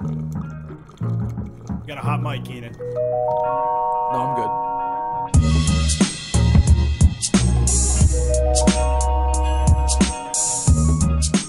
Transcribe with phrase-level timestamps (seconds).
[0.00, 2.72] got a hot mic, Keenan.
[2.72, 5.58] No, I'm good.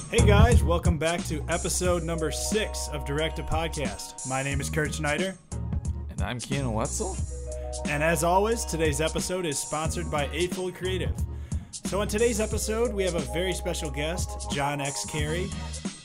[0.10, 4.28] Hey guys, welcome back to episode number six of Direct a Podcast.
[4.28, 5.36] My name is Kurt Schneider,
[6.10, 7.16] And I'm Keenan Wetzel.
[7.88, 11.14] and as always, today's episode is sponsored by Eightfold Creative.
[11.72, 15.06] So, on today's episode, we have a very special guest, John X.
[15.06, 15.48] Carey.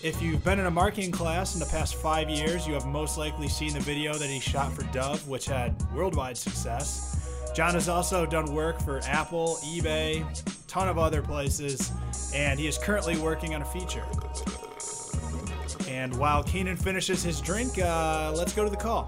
[0.05, 3.16] If you've been in a marketing class in the past five years, you have most
[3.16, 7.27] likely seen the video that he shot for Dove, which had worldwide success.
[7.56, 10.23] John has also done work for Apple, eBay,
[10.69, 11.91] ton of other places,
[12.34, 14.05] and he is currently working on a feature.
[15.88, 19.05] And while Keenan finishes his drink, uh, let's go to the call.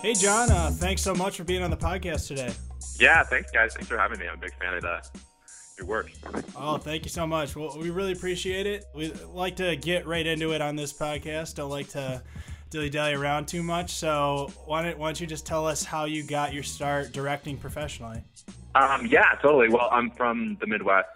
[0.00, 2.54] Hey, John, uh, thanks so much for being on the podcast today.
[3.02, 3.74] Yeah, thanks guys.
[3.74, 4.28] Thanks for having me.
[4.28, 5.02] I'm a big fan of the,
[5.76, 6.12] your work.
[6.54, 7.56] Oh, thank you so much.
[7.56, 8.84] Well, we really appreciate it.
[8.94, 11.56] We like to get right into it on this podcast.
[11.56, 12.22] Don't like to
[12.70, 13.90] dilly dally around too much.
[13.90, 17.56] So, why don't, why don't you just tell us how you got your start directing
[17.56, 18.22] professionally?
[18.76, 19.68] Um, yeah, totally.
[19.68, 21.08] Well, I'm from the Midwest,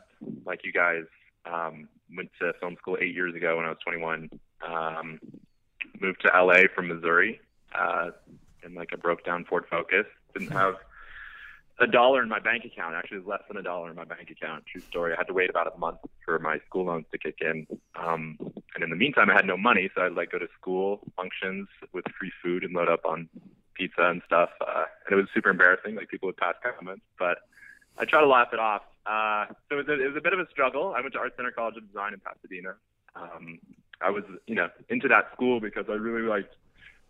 [0.44, 1.04] like you guys.
[1.44, 4.28] Um, went to film school eight years ago when I was 21.
[4.68, 5.20] Um,
[6.00, 7.40] moved to LA from Missouri
[7.78, 8.10] uh,
[8.64, 10.06] in like a broke down Ford Focus.
[10.34, 10.74] Didn't have
[11.78, 12.94] a dollar in my bank account.
[12.94, 14.64] Actually, less than a dollar in my bank account.
[14.66, 15.12] True story.
[15.12, 17.66] I had to wait about a month for my school loans to kick in.
[17.94, 18.38] Um,
[18.74, 21.68] and in the meantime, I had no money, so I'd like go to school functions
[21.92, 23.28] with free food and load up on
[23.74, 24.50] pizza and stuff.
[24.60, 25.94] Uh, and it was super embarrassing.
[25.94, 27.38] Like people would pass comments, but
[27.98, 28.82] I try to laugh it off.
[29.06, 30.94] Uh, so it was, a, it was a bit of a struggle.
[30.96, 32.74] I went to Art Center College of Design in Pasadena.
[33.14, 33.58] Um,
[34.00, 36.54] I was, you know, into that school because I really liked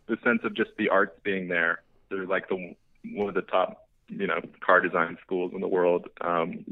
[0.07, 1.83] the sense of just the arts being there.
[2.11, 2.75] They're like the
[3.13, 6.07] one of the top, you know, car design schools in the world.
[6.21, 6.65] Um,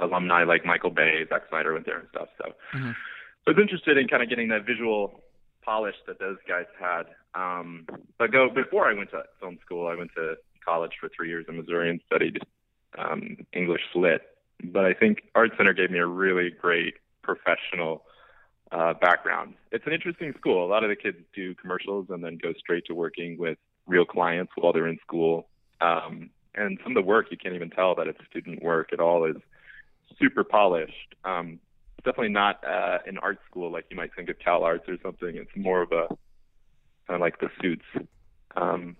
[0.00, 2.28] alumni like Michael Bay, Zack Snyder went there and stuff.
[2.38, 2.96] So Mhm.
[3.46, 5.22] I was interested in kind of getting that visual
[5.62, 7.04] polish that those guys had.
[7.34, 7.86] Um,
[8.18, 11.46] but go before I went to film school, I went to college for three years
[11.48, 12.38] in Missouri and studied
[12.96, 14.22] um, English lit.
[14.64, 18.04] But I think Art Center gave me a really great professional
[18.70, 19.54] uh, background.
[19.70, 20.64] It's an interesting school.
[20.64, 24.04] A lot of the kids do commercials and then go straight to working with real
[24.04, 25.48] clients while they're in school.
[25.82, 28.92] Um, and some of the work you can't even tell that it's student work.
[28.92, 29.36] at all is
[30.18, 31.14] super polished.
[31.24, 31.58] Um,
[31.98, 34.96] it's definitely not uh, an art school like you might think of Cal Arts or
[35.02, 35.36] something.
[35.36, 36.08] It's more of a
[37.06, 37.84] kind of like the suits.
[38.56, 38.96] Um,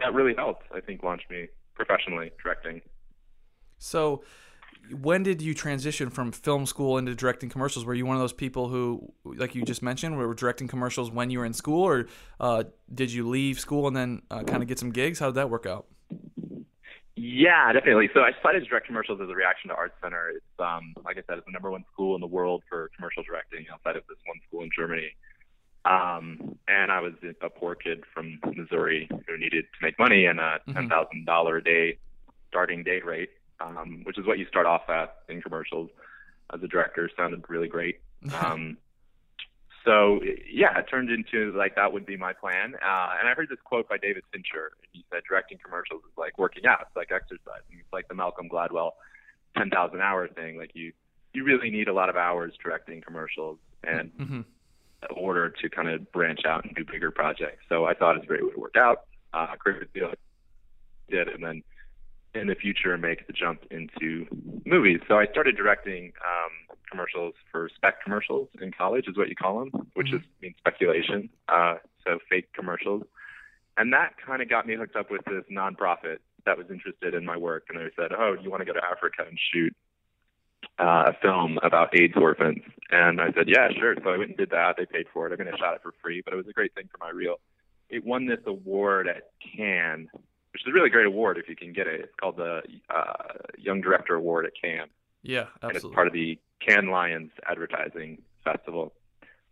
[0.00, 0.64] that really helped.
[0.74, 2.80] I think launch me professionally directing.
[3.78, 4.24] So,
[4.90, 7.84] when did you transition from film school into directing commercials?
[7.84, 11.30] Were you one of those people who, like you just mentioned, were directing commercials when
[11.30, 12.06] you were in school, or
[12.40, 15.18] uh, did you leave school and then uh, kind of get some gigs?
[15.18, 15.86] How did that work out?
[17.14, 18.08] Yeah, definitely.
[18.14, 18.30] So I
[18.62, 20.30] to direct commercials as a reaction to Art Center.
[20.30, 23.22] It's um, like I said, it's the number one school in the world for commercial
[23.22, 25.10] directing outside of this one school in Germany.
[25.84, 27.12] Um, and I was
[27.42, 30.74] a poor kid from Missouri who needed to make money and a Mhm.
[30.74, 31.98] ten thousand dollar a day
[32.48, 33.30] starting day rate,
[33.60, 35.90] um, which is what you start off at in commercials
[36.54, 37.10] as a director.
[37.16, 38.00] Sounded really great.
[38.32, 38.78] Um,
[39.84, 40.20] so
[40.50, 42.74] yeah, it turned into like that would be my plan.
[42.74, 44.72] Uh, and I heard this quote by David Fincher.
[44.78, 46.80] And he said, "Directing commercials is like working out.
[46.82, 47.78] It's like exercising.
[47.78, 48.92] It's like the Malcolm Gladwell
[49.56, 50.56] 10,000 hour thing.
[50.56, 50.92] Like you,
[51.32, 54.40] you really need a lot of hours directing commercials and hmm
[55.10, 57.64] in order to kind of branch out and do bigger projects.
[57.68, 59.06] So I thought it was a great way to work out.
[59.34, 60.12] Uh, great deal
[61.10, 61.62] did, and then
[62.34, 64.26] in the future make the jump into
[64.64, 65.00] movies.
[65.06, 69.58] So I started directing um, commercials for spec commercials in college, is what you call
[69.60, 70.16] them, which Mhm.
[70.16, 71.28] is means speculation.
[71.48, 73.02] Uh, so fake commercials,
[73.76, 77.24] and that kind of got me hooked up with this nonprofit that was interested in
[77.24, 79.74] my work, and they said, "Oh, do you want to go to Africa and shoot
[80.78, 84.38] uh, a film about AIDS orphans?" And I said, "Yeah, sure." So I went and
[84.38, 84.76] did that.
[84.76, 85.32] They paid for it.
[85.32, 87.10] I mean, I shot it for free, but it was a great thing for my
[87.10, 87.40] reel.
[87.88, 90.08] It won this award at Cannes,
[90.52, 92.00] which is a really great award if you can get it.
[92.00, 93.12] It's called the uh,
[93.58, 94.90] Young Director Award at Cannes
[95.22, 95.68] Yeah, absolutely.
[95.68, 98.92] and it's part of the Cannes Lions Advertising Festival.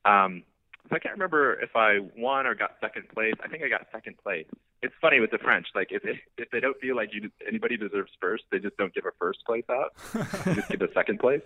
[0.05, 0.43] Um,
[0.88, 3.35] so I can't remember if I won or got second place.
[3.44, 4.47] I think I got second place.
[4.82, 7.76] It's funny with the French, like if they, if they don't feel like you anybody
[7.76, 9.93] deserves first, they just don't give a first place out.
[10.46, 11.43] They just give a second place.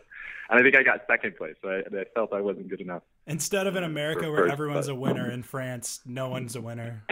[0.49, 1.57] And I think I got second place.
[1.61, 3.03] So I, I felt I wasn't good enough.
[3.27, 6.61] Instead of in America where first, everyone's but- a winner, in France, no one's a
[6.61, 7.03] winner.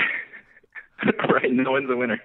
[1.33, 2.21] right, no one's a winner.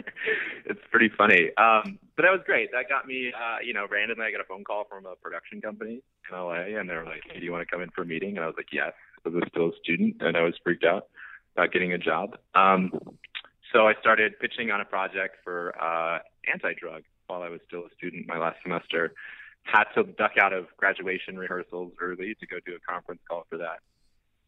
[0.65, 1.49] It's pretty funny.
[1.57, 2.71] Um, but that was great.
[2.71, 5.61] That got me, uh, you know, randomly I got a phone call from a production
[5.61, 8.03] company in LA, and they were like, "Hey, do you want to come in for
[8.03, 8.93] a meeting?" And I was like, "Yes."
[9.25, 11.07] I was still a student, and I was freaked out
[11.55, 12.37] about getting a job.
[12.55, 12.91] Um,
[13.73, 16.19] so I started pitching on a project for uh,
[16.51, 19.13] anti-drug while I was still a student my last semester
[19.67, 23.57] had to duck out of graduation rehearsals early to go do a conference call for
[23.57, 23.79] that,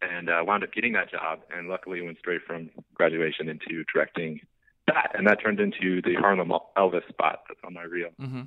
[0.01, 1.39] and uh, wound up getting that job.
[1.55, 4.41] And luckily, went straight from graduation into directing
[4.87, 8.09] that, and that turned into the Harlem Elvis spot that's on my reel.
[8.19, 8.41] Mm-hmm.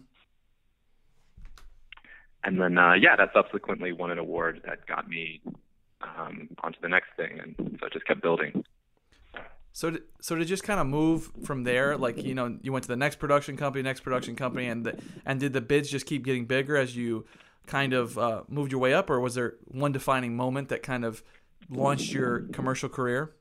[2.44, 5.40] And then, uh, yeah, that subsequently won an award that got me
[6.00, 8.64] um, onto the next thing, and so it just kept building.
[9.72, 12.82] So, to, so to just kind of move from there, like you know, you went
[12.84, 16.04] to the next production company, next production company, and the, and did the bids just
[16.04, 17.24] keep getting bigger as you
[17.66, 21.04] kind of uh, moved your way up, or was there one defining moment that kind
[21.04, 21.22] of
[21.70, 23.34] launched your commercial career?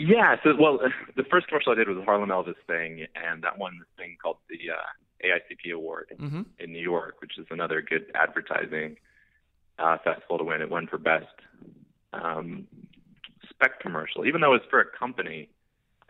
[0.00, 0.78] Yeah, so well,
[1.16, 4.36] the first commercial I did was a Harlem Elvis thing, and that one thing called
[4.48, 6.42] the uh, AICP Award mm-hmm.
[6.60, 8.96] in New York, which is another good advertising
[9.78, 10.62] uh, festival to win.
[10.62, 11.26] It won for best
[12.12, 12.68] um,
[13.50, 15.48] spec commercial, even though it was for a company.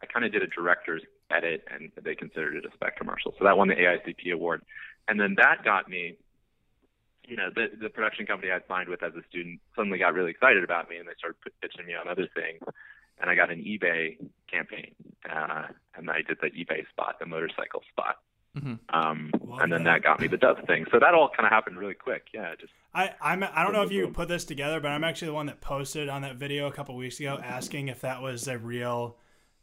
[0.02, 3.44] I kind of did a director's edit, and they considered it a spec commercial, so
[3.44, 4.62] that won the AICP Award,
[5.08, 6.18] and then that got me.
[7.28, 10.30] You know, the the production company I signed with as a student suddenly got really
[10.30, 12.62] excited about me, and they started pitching me on other things
[13.20, 14.16] and I got an eBay
[14.50, 14.94] campaign,
[15.28, 15.64] uh,
[15.96, 18.16] and I did the eBay spot, the motorcycle spot.
[18.56, 18.74] Mm-hmm.
[18.96, 19.30] Um,
[19.60, 20.86] and then that got me the Dove thing.
[20.90, 22.26] So that all kind of happened really quick.
[22.32, 25.28] Yeah, just I I'm I don't know if you put this together, but I'm actually
[25.28, 28.48] the one that posted on that video a couple weeks ago asking if that was
[28.48, 29.16] a real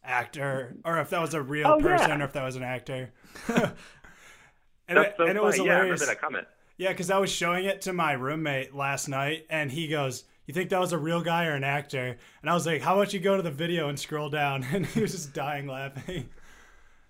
[0.04, 2.22] actor or if that was a real Oh, person yeah.
[2.22, 3.12] or if that was an actor.
[3.48, 5.68] and that's it, so and it was funny.
[5.68, 6.02] Yeah, I hilarious.
[6.02, 6.48] remember that comment.
[6.78, 10.54] Yeah, because I was showing it to my roommate last night, and he goes, "You
[10.54, 13.14] think that was a real guy or an actor?" And I was like, "How about
[13.14, 16.30] you go to the video and scroll down?" And he was just dying laughing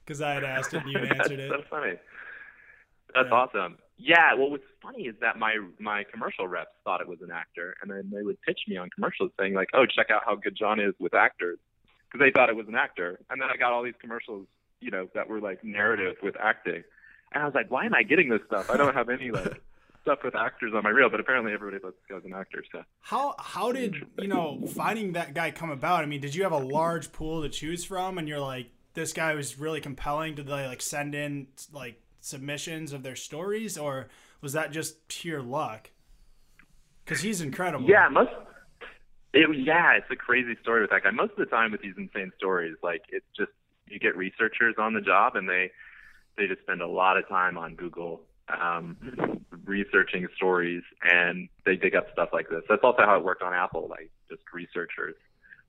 [0.04, 1.50] because I had asked it and you answered it.
[1.50, 1.94] That's so funny.
[3.16, 3.34] That's Yeah.
[3.36, 3.78] awesome.
[3.98, 4.34] Yeah.
[4.36, 7.90] Well, what's funny is that my my commercial reps thought it was an actor, and
[7.90, 10.80] then they would pitch me on commercials saying like, "Oh, check out how good John
[10.80, 11.58] is with actors,"
[12.06, 13.20] because they thought it was an actor.
[13.32, 14.46] And then I got all these commercials,
[14.80, 16.84] you know, that were like narrative with acting,
[17.32, 18.70] and I was like, "Why am I getting this stuff?
[18.70, 19.62] I don't have any like
[20.02, 22.64] stuff with actors on my reel." But apparently, everybody lets go as an actor.
[22.72, 26.04] So How how did you know finding that guy come about?
[26.04, 29.14] I mean, did you have a large pool to choose from, and you're like, this
[29.14, 30.36] guy was really compelling?
[30.36, 34.08] Did they like send in like submissions of their stories, or
[34.42, 35.92] was that just pure luck?
[37.04, 37.88] Because he's incredible.
[37.88, 38.32] Yeah, most.
[39.34, 41.12] It, yeah, it's a crazy story with that guy.
[41.12, 43.52] Most of the time with these insane stories, like it's just
[43.88, 45.72] you get researchers on the job and they
[46.38, 48.98] they just spend a lot of time on Google um,
[49.66, 52.62] researching stories and they dig up stuff like this.
[52.70, 55.16] That's also how it worked on Apple, like just researchers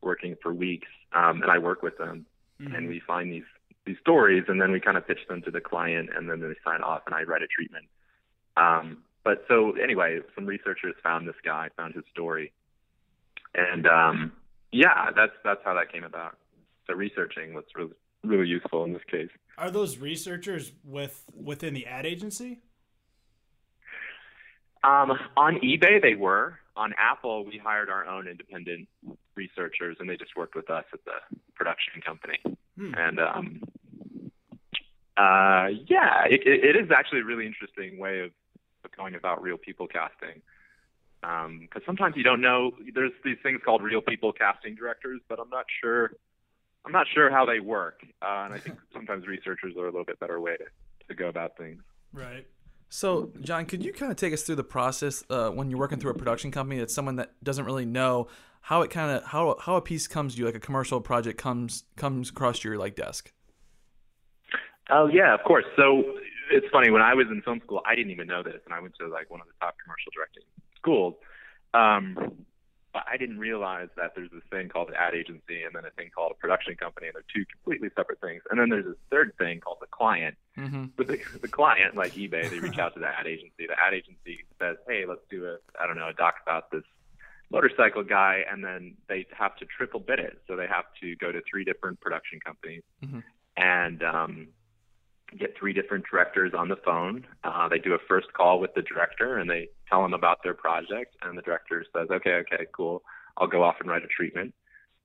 [0.02, 0.88] working for weeks.
[1.12, 2.26] Um, and I work with them
[2.60, 2.74] Mhm.
[2.74, 3.44] and we find these
[3.84, 6.54] these stories and then we kind of pitch them to the client and then they
[6.64, 7.86] sign off and I write a treatment.
[8.56, 12.52] Um, but so anyway, some researchers found this guy, found his story,
[13.54, 14.32] and um,
[14.72, 16.36] yeah, that's that's how that came about.
[16.86, 17.92] So researching was really
[18.24, 19.30] really useful in this case.
[19.58, 22.60] Are those researchers with within the ad agency?
[24.84, 26.58] Um, on eBay, they were.
[26.76, 28.86] On Apple, we hired our own independent
[29.34, 32.38] researchers, and they just worked with us at the production company.
[32.78, 32.92] Hmm.
[32.96, 33.62] And um,
[35.16, 38.30] uh, yeah, it, it is actually a really interesting way of,
[38.84, 40.42] of going about real people casting.
[41.22, 42.72] Because sometimes you don't know.
[42.94, 46.12] There's these things called real people casting directors, but I'm not sure.
[46.86, 50.04] I'm not sure how they work, uh, and I think sometimes researchers are a little
[50.04, 50.64] bit better way to,
[51.08, 51.82] to go about things.
[52.12, 52.46] Right.
[52.88, 55.98] So, John, could you kind of take us through the process uh, when you're working
[55.98, 58.28] through a production company that's someone that doesn't really know
[58.60, 61.38] how it kind of how how a piece comes to you, like a commercial project
[61.38, 63.32] comes comes across your like desk?
[64.88, 65.64] Oh yeah, of course.
[65.76, 66.04] So
[66.52, 68.80] it's funny when I was in film school, I didn't even know this, and I
[68.80, 70.44] went to like one of the top commercial directing
[70.76, 71.14] schools.
[71.74, 72.32] Um, but
[73.06, 76.10] I didn't realize that there's this thing called an ad agency, and then a thing
[76.14, 78.42] called a production company, and they're two completely separate things.
[78.50, 80.36] And then there's this third thing called the client.
[80.56, 80.86] Mm-hmm.
[80.96, 83.66] With the, the client, like eBay, they reach out to the ad agency.
[83.66, 86.84] The ad agency says, "Hey, let's do a I don't know a doc about this
[87.50, 90.40] motorcycle guy," and then they have to triple bid it.
[90.46, 93.22] So they have to go to three different production companies Mhm.
[93.56, 94.48] and um,
[95.38, 97.26] get three different directors on the phone.
[97.44, 100.54] Uh, they do a first call with the director and they tell them about their
[100.54, 103.02] project, and the director says, "Okay, okay, cool.
[103.36, 104.54] I'll go off and write a treatment."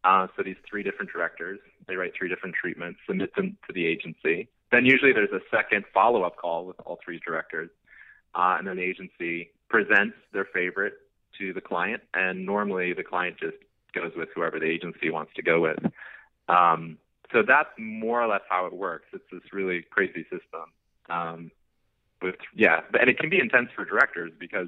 [0.03, 3.85] Uh, so these three different directors, they write three different treatments, submit them to the
[3.85, 4.47] agency.
[4.71, 7.69] Then usually there's a second follow-up call with all three directors,
[8.33, 10.93] uh, and then the agency presents their favorite
[11.37, 13.57] to the client, and normally the client just
[13.93, 15.79] goes with whoever the agency wants to go with.
[16.47, 16.97] Um,
[17.33, 19.05] so that's more or less how it works.
[19.13, 20.65] It's this really crazy system.
[21.09, 21.51] Um,
[22.21, 24.67] with yeah, and it can be intense for directors because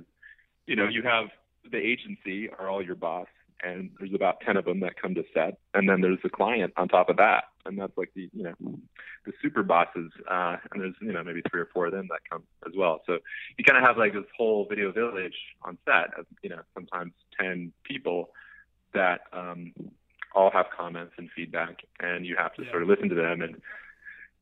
[0.65, 1.27] you know you have
[1.72, 3.27] the agency are all your boss,
[3.63, 6.74] and there's about 10 of them that come to set and then there's the client
[6.77, 8.53] on top of that and that's like the you know
[9.25, 12.20] the super bosses uh and there's you know maybe three or four of them that
[12.29, 13.17] come as well so
[13.58, 17.13] you kind of have like this whole video village on set of you know sometimes
[17.39, 18.29] 10 people
[18.93, 19.74] that um
[20.36, 22.72] all have comments and feedback and you have to Yeah.
[22.72, 23.62] sort of listen to them and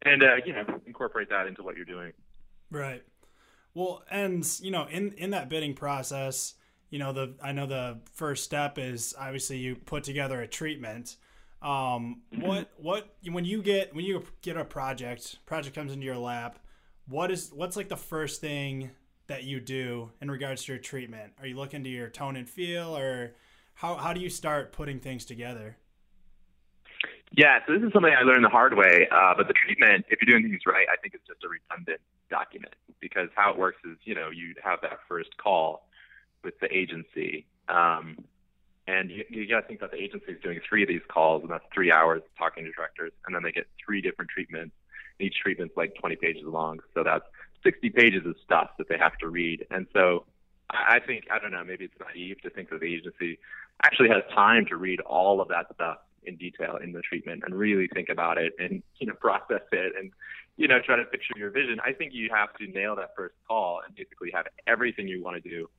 [0.03, 2.13] and uh you know incorporate that into what you're doing
[2.69, 3.03] Right.
[3.73, 6.55] Well, and you know, in in that bidding process,
[6.89, 11.17] you know, the I know the first step is obviously you put together a treatment.
[11.61, 16.17] Um, what what when you get when you get a project, project comes into your
[16.17, 16.59] lap,
[17.07, 18.91] what is what's like the first thing
[19.27, 21.33] that you do in regards to your treatment?
[21.39, 23.35] Are you looking to your tone and feel, or
[23.75, 25.77] how how do you start putting things together?
[27.31, 29.07] Yeah, so this is something I learned the hard way.
[29.09, 32.01] Uh, but the treatment, if you're doing things right, I think it's just a redundant
[32.29, 35.87] document because how it works is, you know, you have that first call
[36.43, 38.17] with the agency, um,
[38.87, 41.43] and you, you got to think that the agency is doing three of these calls,
[41.43, 44.75] and that's three hours talking to directors, and then they get three different treatments.
[45.19, 47.25] And each treatment's like 20 pages long, so that's
[47.63, 49.67] 60 pages of stuff that they have to read.
[49.69, 50.25] And so
[50.69, 53.39] I think I don't know, maybe it's naive to think that the agency
[53.83, 57.55] actually has time to read all of that stuff in detail in the treatment and
[57.55, 60.11] really think about it and you know process it and
[60.57, 61.79] you know try to picture your vision.
[61.85, 65.41] I think you have to nail that first call and basically have everything you want
[65.41, 65.69] to do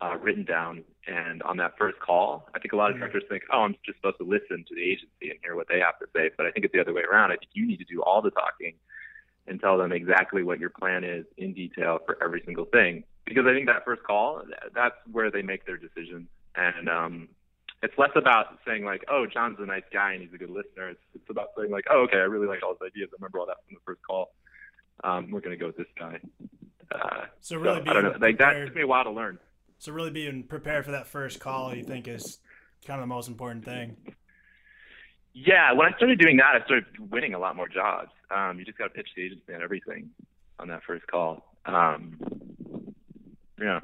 [0.00, 0.84] uh, written down.
[1.06, 3.98] And on that first call, I think a lot of directors think, oh, I'm just
[3.98, 6.30] supposed to listen to the agency and hear what they have to say.
[6.36, 7.30] But I think it's the other way around.
[7.30, 8.74] I think you need to do all the talking
[9.46, 13.04] and tell them exactly what your plan is in detail for every single thing.
[13.26, 14.42] Because I think that first call,
[14.74, 16.28] that's where they make their decisions.
[16.56, 17.28] And um,
[17.84, 20.88] it's less about saying like, oh, John's a nice guy and he's a good listener.
[20.88, 23.10] It's, it's about saying like, oh, okay, I really like all his ideas.
[23.12, 24.32] I remember all that from the first call.
[25.02, 26.18] Um, we're going to go with this guy.
[26.90, 28.10] Uh, So really so, I don't know.
[28.10, 29.38] being Like that took me a while to learn.
[29.78, 32.38] So really being prepared for that first call, you think is
[32.86, 33.96] kind of the most important thing.
[35.34, 38.12] Yeah, when I started doing that, I started winning a lot more jobs.
[38.34, 40.10] Um, you just got to pitch the agency on everything
[40.58, 41.54] on that first call.
[41.66, 42.18] Um,
[43.60, 43.80] yeah,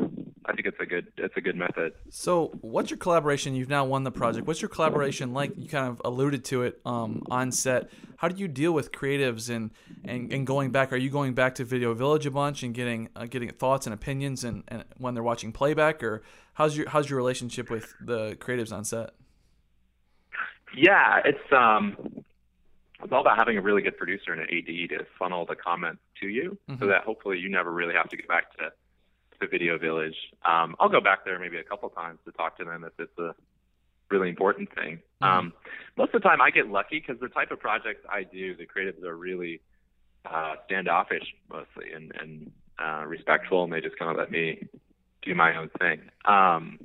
[0.51, 1.93] I think it's a good it's a good method.
[2.09, 3.55] So, what's your collaboration?
[3.55, 4.49] You've now won the project.
[4.49, 5.53] What's your collaboration like?
[5.57, 7.91] You kind of alluded to it um, on set.
[8.17, 9.71] How do you deal with creatives and,
[10.05, 10.93] and, and going back?
[10.93, 13.95] Are you going back to Video Village a bunch and getting uh, getting thoughts and
[13.95, 16.23] opinions and, and when they're watching playback, or
[16.55, 19.11] how's your how's your relationship with the creatives on set?
[20.77, 21.97] Yeah, it's um,
[23.05, 26.03] it's all about having a really good producer and an AD to funnel the comments
[26.21, 28.73] to you, so that hopefully you never really have to go back to
[29.41, 30.17] to Video Village.
[30.45, 33.19] Um, I'll go back there maybe a couple times to talk to them if it's
[33.19, 33.35] a
[34.11, 35.01] really important thing.
[35.23, 35.53] Um,
[35.97, 38.67] most of the time, I get lucky because the type of projects I do, the
[38.67, 39.61] creatives are really
[40.25, 44.67] uh, standoffish mostly and and uh, respectful, and they just kind of let me
[45.23, 46.01] do my own thing.
[46.25, 46.79] Um,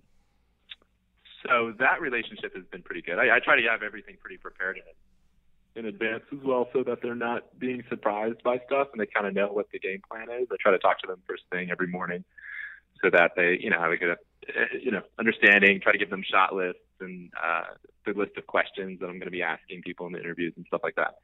[1.48, 3.18] so that relationship has been pretty good.
[3.18, 7.02] I, I try to have everything pretty prepared in, in advance as well, so that
[7.02, 10.28] they're not being surprised by stuff and they kind of know what the game plan
[10.42, 10.48] is.
[10.52, 12.24] I try to talk to them first thing every morning,
[13.04, 15.80] so that they, you know, have a good, uh, you know, understanding.
[15.82, 17.74] Try to give them shot lists and uh,
[18.06, 20.66] the list of questions that I'm going to be asking people in the interviews and
[20.68, 21.16] stuff like that.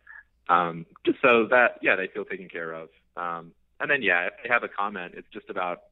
[0.49, 2.89] Um, just so that, yeah, they feel taken care of.
[3.15, 5.83] Um, and then, yeah, if they have a comment, it's just about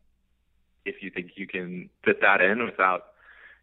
[0.86, 3.06] if you think you can fit that in without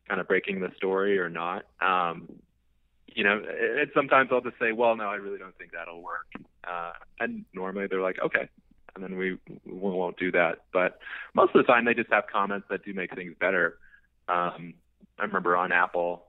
[0.08, 1.64] kind of breaking the story or not.
[1.80, 2.28] Um,
[3.06, 6.26] you know, and sometimes I'll just say, well, no, I really don't think that'll work.
[6.66, 8.48] Uh, and normally they're like, okay.
[8.96, 9.32] And then we,
[9.66, 10.62] we won't do that.
[10.72, 10.98] But
[11.34, 13.76] most of the time they just have comments that do make things better.
[14.26, 14.72] Um,
[15.18, 16.24] I remember on Apple,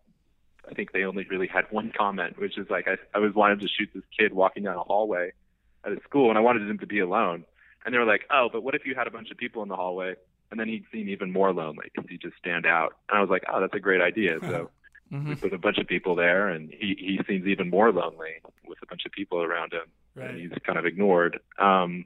[0.69, 3.59] I think they only really had one comment, which is like, I, I was wanting
[3.59, 5.31] to shoot this kid walking down a hallway
[5.86, 7.45] at a school and I wanted him to be alone.
[7.86, 9.69] And they were like, oh, but what if you had a bunch of people in
[9.69, 10.15] the hallway
[10.51, 12.95] and then he'd seem even more lonely because he'd just stand out.
[13.09, 14.39] And I was like, oh, that's a great idea.
[14.41, 14.69] So
[15.09, 15.29] Mm-hmm.
[15.29, 18.77] we put a bunch of people there, and he he seems even more lonely with
[18.83, 19.83] a bunch of people around him,
[20.15, 20.31] Right.
[20.31, 21.39] and he's kind of ignored.
[21.57, 22.03] Um,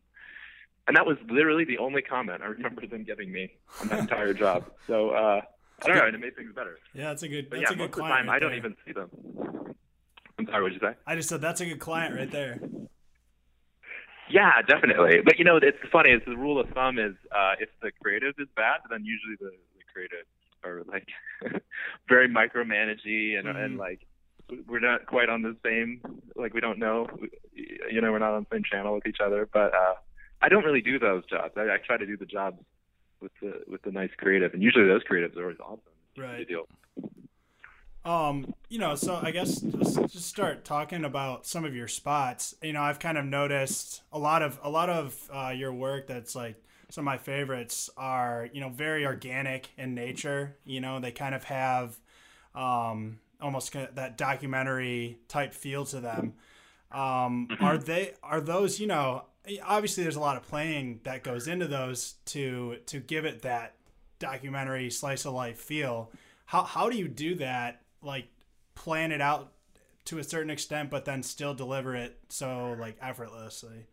[0.88, 4.34] and that was literally the only comment I remember them giving me on that entire
[4.34, 4.66] job.
[4.88, 5.42] So uh,
[5.84, 6.78] I don't know, and it made things better.
[6.94, 7.50] Yeah, that's a good.
[7.52, 8.16] That's yeah, a good client.
[8.18, 8.58] time right I don't there.
[8.60, 9.10] even see them.
[10.40, 10.96] I'm sorry, what'd you say?
[11.06, 12.60] I just said that's a good client right there.
[14.30, 15.20] Yeah, definitely.
[15.26, 16.12] But you know, it's funny.
[16.12, 19.52] It's the rule of thumb is uh, if the creative is bad, then usually the,
[19.78, 20.26] the creative
[20.64, 21.08] are like
[22.08, 23.66] very micromanagey and Mhm.
[23.66, 24.06] and like
[24.68, 26.02] we're not quite on the same.
[26.36, 27.08] Like we don't know.
[27.54, 29.50] You know, we're not on the same channel with each other.
[29.52, 29.96] But uh,
[30.42, 31.54] I don't really do those jobs.
[31.56, 32.58] I, I try to do the jobs
[33.22, 35.80] with the with the nice creative, and usually those creatives are always awesome.
[36.18, 36.48] Right.
[36.48, 36.68] Deal.
[38.04, 42.56] Um, you know, so I guess let's just start talking about some of your spots.
[42.64, 46.08] You know, I've kind of noticed a lot of a lot of uh, your work
[46.08, 46.56] that's like
[46.90, 50.58] some of my favorites are you know very organic in nature.
[50.66, 52.00] You know, they kind of have
[52.56, 56.34] um, almost that documentary type feel to them.
[56.92, 59.26] Um, are they are those you know
[59.64, 63.76] obviously there's a lot of planning that goes into those to to give it that
[64.20, 66.12] documentary slice of life feel.
[66.46, 67.82] How how do you do that?
[68.02, 68.28] Like
[68.76, 69.52] plan it out
[70.06, 73.88] to a certain extent, but then still deliver it so like effortlessly.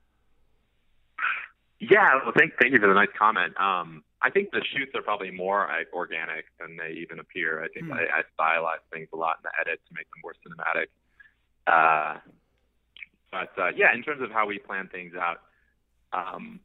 [1.80, 3.58] Yeah, well, thank thank you for the nice comment.
[3.60, 7.62] Um, I think the shoots are probably more organic than they even appear.
[7.62, 7.92] I think hmm.
[7.92, 10.88] I, I stylize things a lot in the edit to make them more cinematic.
[11.66, 12.18] Uh,
[13.30, 15.40] but uh, yeah, in terms of how we plan things out,
[16.12, 16.60] um,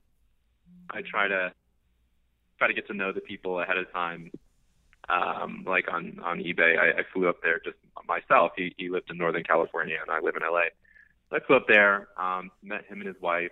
[0.90, 1.52] I try to
[2.58, 4.32] try to get to know the people ahead of time.
[5.10, 7.78] Um, like on on eBay, I, I flew up there just
[8.08, 8.52] myself.
[8.56, 10.72] He he lived in Northern California, and I live in LA.
[11.30, 13.52] So I flew up there, um, met him and his wife.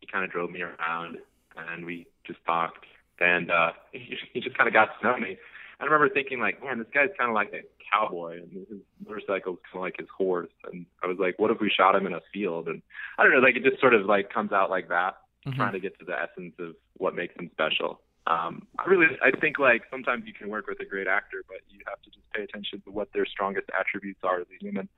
[0.00, 1.18] He kind of drove me around,
[1.56, 2.86] and we just talked.
[3.18, 5.36] And uh, he, he just kind of got to know me.
[5.80, 9.58] I remember thinking like, man, this guy's kind of like a cowboy, and his motorcycle's
[9.64, 10.52] kind of like his horse.
[10.70, 12.68] And I was like, what if we shot him in a field?
[12.68, 12.82] And
[13.18, 15.56] I don't know, like it just sort of like comes out like that, mm-hmm.
[15.56, 18.00] trying to get to the essence of what makes him special.
[18.26, 21.58] Um, I really, I think like sometimes you can work with a great actor, but
[21.68, 24.88] you have to just pay attention to what their strongest attributes are as a human.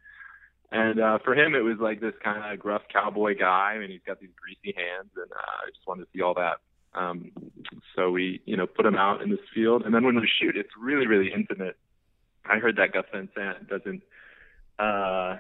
[0.73, 4.01] And uh, for him, it was like this kind of gruff cowboy guy, and he's
[4.07, 6.59] got these greasy hands, and uh, I just wanted to see all that
[6.95, 7.33] um,
[7.97, 10.57] so we, you know, put him out in this field, and then when we shoot,
[10.57, 11.77] it's really, really intimate.
[12.45, 14.03] I heard that Gus Van Sant doesn't
[14.79, 15.37] uh,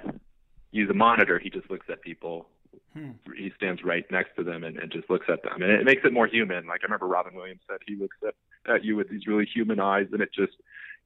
[0.70, 2.46] use a monitor; he just looks at people.
[2.94, 3.10] Hmm.
[3.36, 6.02] He stands right next to them and, and just looks at them, and it makes
[6.04, 6.66] it more human.
[6.66, 8.34] Like I remember Robin Williams said, he looks at,
[8.72, 10.54] at you with these really human eyes, and it just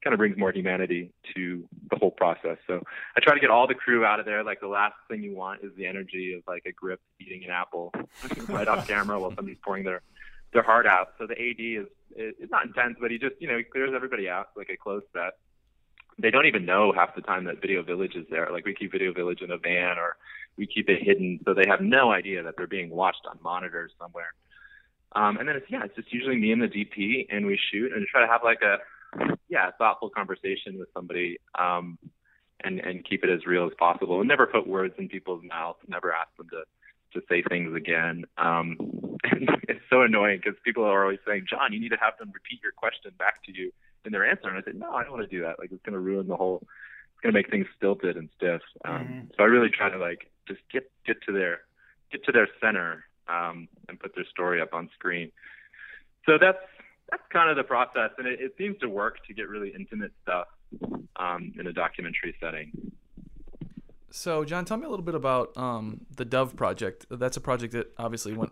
[0.03, 2.57] kind of brings more humanity to the whole process.
[2.67, 2.83] So
[3.15, 4.43] I try to get all the crew out of there.
[4.43, 7.49] Like the last thing you want is the energy of like a grip eating an
[7.49, 7.93] apple
[8.49, 10.01] right off camera while somebody's pouring their
[10.57, 11.13] their heart out.
[11.19, 14.27] So the AD is it's not intense, but he just you know he clears everybody
[14.27, 15.37] out like a closed set.
[16.17, 18.49] They don't even know half the time that Video Village is there.
[18.51, 20.17] Like we keep Video Village in a van or
[20.57, 23.91] we keep it hidden, so they have no idea that they're being watched on monitors
[24.01, 24.33] somewhere.
[25.11, 27.93] Um, and then it's yeah, it's just usually me and the DP, and we shoot
[27.93, 28.77] and try to have like a
[29.47, 31.37] yeah thoughtful conversation with somebody.
[31.57, 31.99] Um,
[32.63, 35.77] and and keep it as real as possible and never put words in people's mouths
[35.87, 36.63] never ask them to
[37.13, 38.25] to say things again.
[38.37, 38.77] Um,
[39.23, 42.31] and it's so annoying because people are always saying, John, you need to have them
[42.33, 43.71] repeat your question back to you
[44.05, 44.49] in their answer.
[44.49, 45.59] And I said, no, I don't want to do that.
[45.59, 46.57] Like it's going to ruin the whole.
[46.61, 48.61] It's going to make things stilted and stiff.
[48.85, 49.19] Um, mm-hmm.
[49.35, 51.61] So I really try to like just get get to their
[52.11, 55.31] get to their center um, and put their story up on screen.
[56.25, 56.59] So that's
[57.09, 60.11] that's kind of the process, and it, it seems to work to get really intimate
[60.23, 60.47] stuff
[61.15, 62.71] um, in a documentary setting.
[64.17, 67.05] So, John, tell me a little bit about um, the Dove project.
[67.11, 68.51] That's a project that obviously went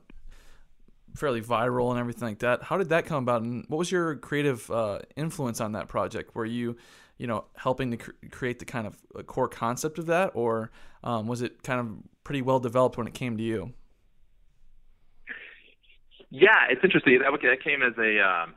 [1.16, 2.62] fairly viral and everything like that.
[2.62, 6.36] How did that come about, and what was your creative uh, influence on that project?
[6.36, 6.78] Were you,
[7.18, 10.70] you know, helping to cr- create the kind of uh, core concept of that, or
[11.04, 11.88] um, was it kind of
[12.24, 13.74] pretty well developed when it came to you?
[16.30, 17.18] Yeah, it's interesting.
[17.18, 18.54] That, that came as a um,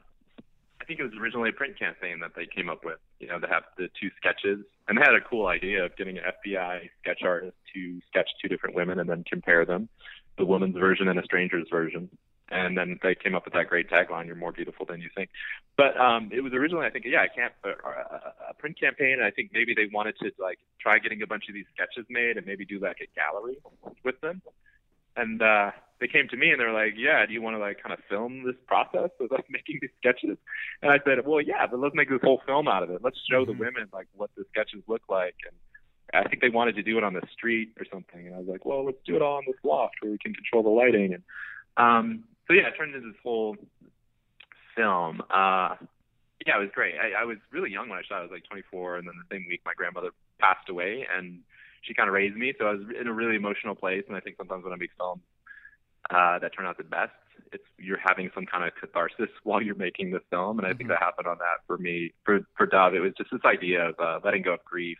[0.88, 2.98] think it was originally a print campaign that they came up with.
[3.20, 6.18] You know, to have the two sketches, and they had a cool idea of getting
[6.18, 9.88] an FBI sketch artist to sketch two different women and then compare them,
[10.38, 12.08] the woman's version and a stranger's version.
[12.50, 15.28] And then they came up with that great tagline: "You're more beautiful than you think."
[15.76, 17.68] But um, it was originally, I think, yeah, a camp, a,
[18.50, 21.54] a print campaign, I think maybe they wanted to like try getting a bunch of
[21.54, 23.58] these sketches made and maybe do like a gallery
[24.02, 24.40] with them
[25.18, 25.70] and uh
[26.00, 27.92] they came to me and they were like, "Yeah, do you want to like kind
[27.92, 30.36] of film this process of like making these sketches?"
[30.82, 33.00] And I said, "Well, yeah, but let's make this whole film out of it.
[33.02, 33.52] Let's show mm-hmm.
[33.52, 36.96] the women like what the sketches look like." And I think they wanted to do
[36.98, 39.38] it on the street or something, and I was like, "Well, let's do it all
[39.38, 41.22] in this loft where we can control the lighting." And
[41.76, 43.56] um, so yeah, it turned into this whole
[44.76, 45.20] film.
[45.30, 45.76] Uh,
[46.46, 46.94] yeah, it was great.
[46.94, 48.20] I, I was really young when I shot.
[48.20, 51.40] I was like 24, and then the same week my grandmother passed away, and
[51.82, 52.54] she kind of raised me.
[52.58, 54.04] So I was in a really emotional place.
[54.08, 55.22] And I think sometimes when I make films
[56.10, 57.12] uh, that turn out the best,
[57.52, 60.58] it's you're having some kind of catharsis while you're making the film.
[60.58, 60.78] And I mm-hmm.
[60.78, 62.12] think that happened on that for me.
[62.24, 64.98] For for Dove, it was just this idea of uh, letting go of grief,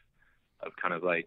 [0.63, 1.27] of kind of like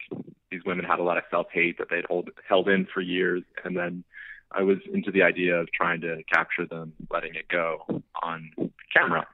[0.50, 3.44] these women had a lot of self hate that they'd hold held in for years,
[3.63, 4.04] and then
[4.52, 7.86] I was into the idea of trying to capture them, letting it go
[8.22, 8.52] on
[8.94, 9.26] camera.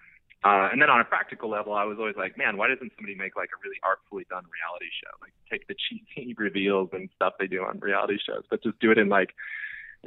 [0.43, 3.15] Uh, and then on a practical level, I was always like, man, why doesn't somebody
[3.15, 5.10] make like a really artfully done reality show?
[5.19, 8.91] Like take the cheesy reveals and stuff they do on reality shows, but just do
[8.91, 9.33] it in like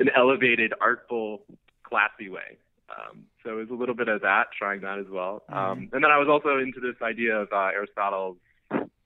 [0.00, 1.42] an elevated, artful,
[1.84, 2.58] classy way.
[2.90, 5.42] Um, so it was a little bit of that, trying that as well.
[5.50, 5.58] Mm-hmm.
[5.58, 8.36] Um, and then I was also into this idea of uh, Aristotle's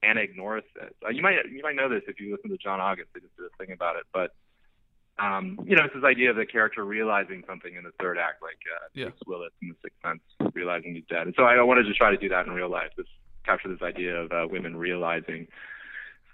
[0.03, 0.93] anagnorisis.
[1.05, 3.09] Uh, you might you might know this if you listen to John August.
[3.15, 4.33] They just did a thing about it, but
[5.19, 8.43] um, you know, it's this idea of the character realizing something in the third act,
[8.43, 9.05] like uh, yeah.
[9.05, 11.23] Bruce Willis in The Sixth Sense, realizing he's dead.
[11.27, 12.91] And so I wanted to try to do that in real life.
[12.97, 13.07] This
[13.47, 15.47] capture this idea of uh, women realizing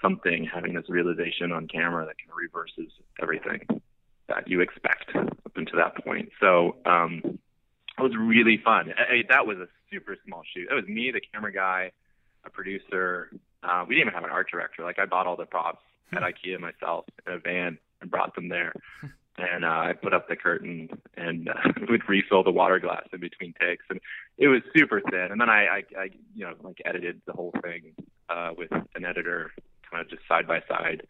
[0.01, 3.83] something, having this realization on camera that kind of reverses everything
[4.30, 6.30] that you expect up until that point.
[6.40, 7.38] So um,
[7.98, 8.92] it was really fun.
[8.96, 10.68] I, that was a super small shoot.
[10.70, 11.92] It was me, the camera guy,
[12.44, 13.30] a producer.
[13.62, 14.82] Uh, we didn't even have an art director.
[14.84, 18.48] Like I bought all the props at IKEA myself in a van and brought them
[18.48, 18.72] there.
[19.36, 21.54] And uh, I put up the curtain and uh,
[21.88, 24.00] would refill the water glass in between takes, and
[24.36, 25.28] it was super thin.
[25.30, 27.94] And then I, I, I you know, like edited the whole thing
[28.28, 29.52] uh, with an editor,
[29.90, 31.06] kind of just side by side,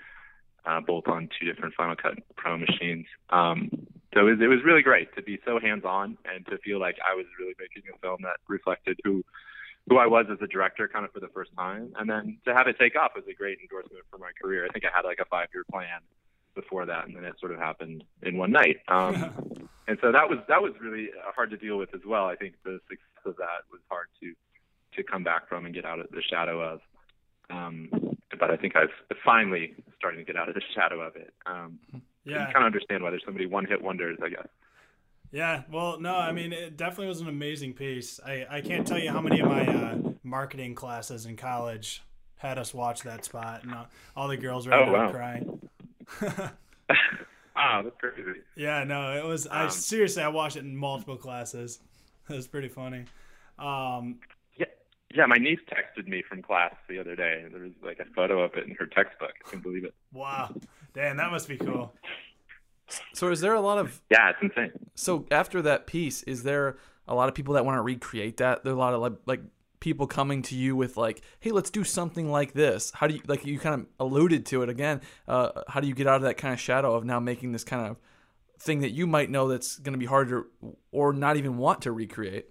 [0.64, 3.07] uh, both on two different Final Cut Pro machines.
[3.31, 3.70] Um,
[4.14, 6.81] so it was, it was really great to be so hands on and to feel
[6.81, 9.25] like I was really making a film that reflected who
[9.88, 11.92] who I was as a director kind of for the first time.
[11.99, 14.66] And then to have it take off was a great endorsement for my career.
[14.66, 16.01] I think I had like a five year plan
[16.55, 18.79] before that, and then it sort of happened in one night.
[18.88, 22.27] Um, and so that was that was really hard to deal with as well.
[22.27, 24.35] I think the success of that was hard to
[24.96, 26.81] to come back from and get out of the shadow of.
[27.51, 27.89] Um,
[28.39, 28.91] but I think I've
[29.25, 31.33] finally starting to get out of the shadow of it.
[31.47, 31.79] Um,
[32.25, 34.49] yeah, kind of understand why there's so many one hit wonders, I guess.
[35.33, 38.19] Yeah, well, no, I mean, it definitely was an amazing piece.
[38.25, 42.03] I, I can't tell you how many of my uh, marketing classes in college
[42.37, 43.75] had us watch that spot, and
[44.17, 45.11] all the girls were oh, wow.
[45.11, 45.69] crying.
[47.55, 48.41] wow, that's crazy.
[48.57, 49.47] Yeah, no, it was.
[49.47, 51.79] I um, seriously, I watched it in multiple classes.
[52.29, 53.07] It was pretty funny.
[53.59, 54.21] Um,
[55.11, 55.27] yeah, yeah.
[55.27, 57.44] My niece texted me from class the other day.
[57.51, 59.33] There was like a photo of it in her textbook.
[59.46, 59.94] I can't believe it.
[60.12, 60.55] Wow,
[60.94, 61.92] damn, that must be cool.
[63.14, 64.73] So is there a lot of Yeah, it's insane.
[64.94, 68.64] So after that piece, is there a lot of people that want to recreate that?
[68.64, 69.40] There are a lot of like, like
[69.81, 73.20] people coming to you with like, "Hey, let's do something like this." How do you
[73.27, 75.01] like you kind of alluded to it again?
[75.27, 77.64] Uh, how do you get out of that kind of shadow of now making this
[77.64, 77.96] kind of
[78.59, 80.46] thing that you might know that's going to be harder
[80.92, 82.46] or not even want to recreate?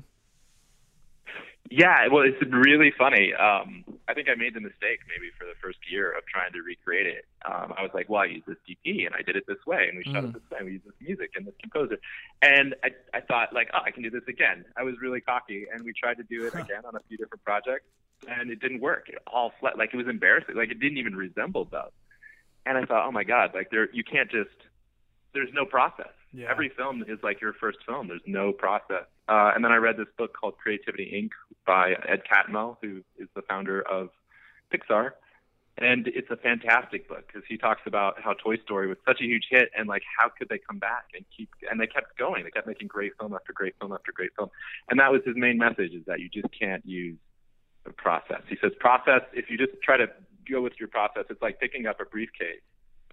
[1.69, 3.31] Yeah, well, it's really funny.
[3.33, 6.61] Um, I think I made the mistake maybe for the first year of trying to
[6.61, 7.25] recreate it.
[7.45, 9.85] Um, I was like, well, I use this DP and I did it this way,
[9.87, 10.29] and we shot mm.
[10.29, 11.97] it this way, and we use this music and this composer.
[12.41, 14.65] And I, I thought, like, oh, I can do this again.
[14.75, 17.45] I was really cocky, and we tried to do it again on a few different
[17.45, 17.85] projects,
[18.27, 19.07] and it didn't work.
[19.07, 20.55] It all flat, like it was embarrassing.
[20.55, 21.93] Like it didn't even resemble those.
[22.65, 24.57] And I thought, oh my god, like there, you can't just.
[25.35, 26.09] There's no process.
[26.33, 26.49] Yeah.
[26.49, 28.07] Every film is like your first film.
[28.07, 29.05] There's no process.
[29.29, 31.29] Uh, and then I read this book called Creativity Inc.
[31.65, 34.09] by Ed Catmull, who is the founder of
[34.73, 35.11] Pixar.
[35.77, 39.23] And it's a fantastic book because he talks about how Toy Story was such a
[39.23, 42.43] huge hit and like how could they come back and keep and they kept going.
[42.43, 44.49] They kept making great film after great film after great film.
[44.89, 47.17] And that was his main message is that you just can't use
[47.85, 48.41] the process.
[48.49, 50.07] He says process if you just try to
[50.51, 52.59] go with your process, it's like picking up a briefcase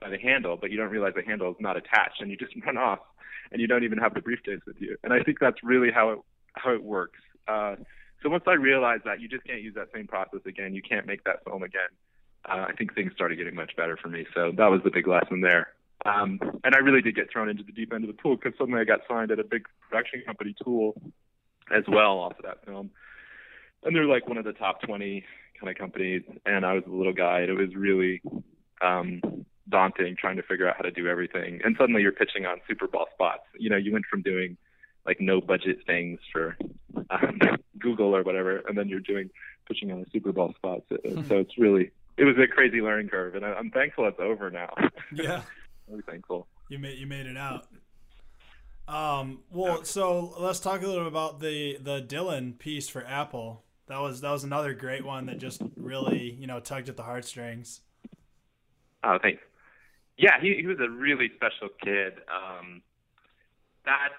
[0.01, 2.53] by the handle, but you don't realize the handle is not attached, and you just
[2.67, 3.01] run off,
[3.53, 4.97] and you don't even have the briefcase with you.
[5.03, 6.19] And I think that's really how it
[6.55, 7.21] how it works.
[7.47, 7.77] Uh,
[8.23, 11.07] so once I realized that you just can't use that same process again, you can't
[11.07, 11.91] make that film again.
[12.49, 14.27] Uh, I think things started getting much better for me.
[14.35, 15.69] So that was the big lesson there.
[16.05, 18.53] Um, and I really did get thrown into the deep end of the pool because
[18.59, 20.95] suddenly I got signed at a big production company, Tool,
[21.77, 22.91] as well off of that film.
[23.83, 25.25] And they're like one of the top 20
[25.61, 26.23] kind of companies.
[26.45, 28.23] And I was a little guy, and it was really
[28.81, 29.21] um,
[29.69, 31.61] daunting trying to figure out how to do everything.
[31.65, 33.43] And suddenly you're pitching on Super Bowl spots.
[33.59, 34.57] You know, you went from doing
[35.05, 36.57] like no budget things for
[37.11, 37.41] um,
[37.79, 39.31] Google or whatever, and then you're doing
[39.67, 40.87] pitching on the Super Bowl spots.
[40.91, 41.29] Mm-hmm.
[41.29, 44.73] So it's really it was a crazy learning curve, and I'm thankful it's over now.
[45.13, 45.43] Yeah,
[45.89, 46.47] really thankful.
[46.69, 47.67] You made you made it out.
[48.89, 53.63] Um, well, so let's talk a little about the the Dylan piece for Apple.
[53.87, 57.03] That was that was another great one that just really you know tugged at the
[57.05, 57.81] heartstrings.
[59.05, 59.41] Oh, thanks
[60.17, 62.15] yeah, he, he was a really special kid.
[62.29, 62.83] Um,
[63.85, 64.11] that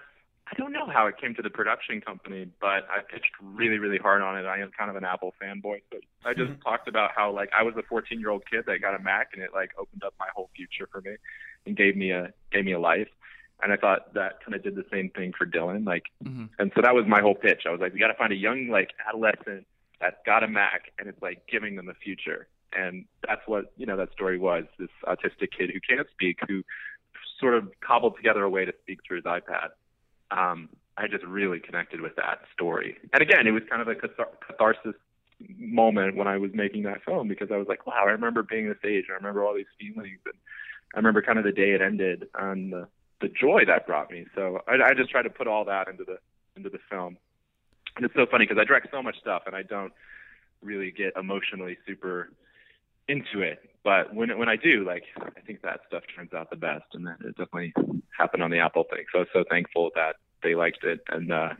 [0.50, 3.98] I don't know how it came to the production company, but I pitched really, really
[3.98, 4.46] hard on it.
[4.46, 6.60] I am kind of an Apple fanboy, so I just mm-hmm.
[6.62, 9.30] talked about how like I was a 14 year old kid that got a Mac,
[9.34, 11.16] and it like opened up my whole future for me,
[11.66, 13.08] and gave me a gave me a life.
[13.62, 16.44] And I thought that kind of did the same thing for Dylan, like, mm-hmm.
[16.60, 17.62] and so that was my whole pitch.
[17.66, 19.66] I was like, we got to find a young like adolescent
[20.00, 23.86] that got a Mac, and it's like giving them a future and that's what you
[23.86, 24.64] know that story was.
[24.78, 26.62] This autistic kid who can't speak, who
[27.40, 29.70] sort of cobbled together a way to speak through his iPad.
[30.30, 33.94] Um, I just really connected with that story, and again, it was kind of a
[33.94, 34.94] catharsis
[35.56, 38.68] moment when I was making that film because I was like, wow, I remember being
[38.68, 40.34] this age, I remember all these feelings, and
[40.94, 42.88] I remember kind of the day it ended and the
[43.20, 44.26] the joy that brought me.
[44.34, 46.18] So I, I just tried to put all that into the
[46.56, 47.16] into the film,
[47.96, 49.92] and it's so funny because I direct so much stuff and I don't
[50.62, 52.30] really get emotionally super
[53.08, 53.60] into it.
[53.84, 57.06] But when when I do, like I think that stuff turns out the best, and
[57.06, 57.72] that it definitely
[58.16, 59.04] happened on the Apple thing.
[59.12, 61.50] So I was so thankful that they liked it and uh,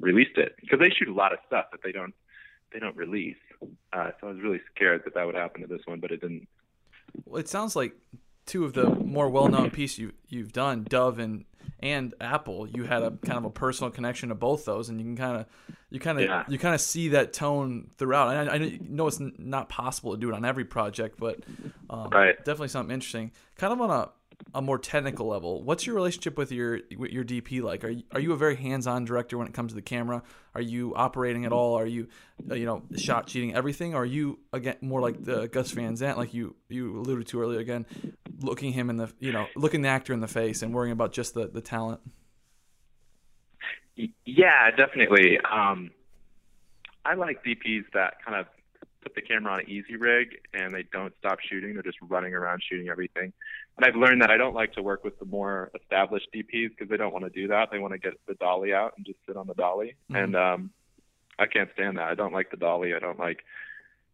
[0.00, 2.14] released it because they shoot a lot of stuff that they don't
[2.72, 3.36] they don't release.
[3.92, 6.20] Uh, so I was really scared that that would happen to this one, but it
[6.20, 6.48] didn't.
[7.24, 7.94] Well, it sounds like
[8.50, 11.44] two of the more well-known pieces you you've done, Dove and
[11.78, 12.66] and Apple.
[12.68, 15.36] You had a kind of a personal connection to both those, and you can kind
[15.38, 15.46] of
[15.88, 16.44] you kind of Yeah.
[16.48, 18.34] you kind of see that tone throughout.
[18.34, 21.40] And I, I know it's not possible to do it on every project, but
[21.88, 22.36] um, Right.
[22.38, 23.32] definitely something interesting.
[23.56, 24.08] Kind of on a
[24.54, 27.84] a more technical level, what's your relationship with your your DP like?
[27.84, 30.22] Are you, are you a very hands-on director when it comes to the camera?
[30.54, 31.78] Are you operating at all?
[31.78, 32.08] Are you
[32.50, 33.94] uh, you know shot cheating everything?
[33.94, 37.40] Or are you again more like the Gus Van Sant, like you you alluded to
[37.40, 37.86] earlier again,
[38.40, 41.12] looking him in the you know looking the actor in the face and worrying about
[41.12, 42.00] just the the talent?
[44.24, 45.38] Yeah, definitely.
[45.40, 45.90] Um,
[47.04, 48.46] I like DPs that kind of
[49.02, 51.74] put the camera on an easy rig and they don't stop shooting.
[51.74, 53.32] They're just running around shooting everything.
[53.76, 56.88] And I've learned that I don't like to work with the more established DPs because
[56.88, 57.70] they don't want to do that.
[57.70, 59.94] They want to get the dolly out and just sit on the dolly.
[60.10, 60.24] Mhm.
[60.24, 60.70] And um,
[61.38, 62.08] I can't stand that.
[62.08, 62.94] I don't like the dolly.
[62.94, 63.44] I don't like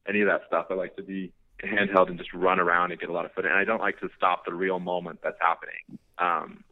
[0.09, 0.67] any of that stuff.
[0.71, 1.33] I like to be
[1.65, 3.51] handheld and just run around and get a lot of footage.
[3.51, 5.99] And I don't like to stop the real moment that's happening.
[6.19, 6.63] Um,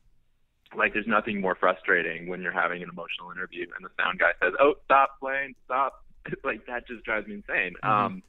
[0.77, 4.33] like there's nothing more frustrating when you're having an emotional interview and the sound guy
[4.43, 6.04] says, "Oh, stop playing, stop."
[6.45, 7.75] like that just drives me insane.
[7.83, 7.89] Mhm.
[7.89, 8.23] Um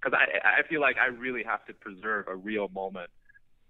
[0.00, 3.10] 'cause I I feel like I really have to preserve a real moment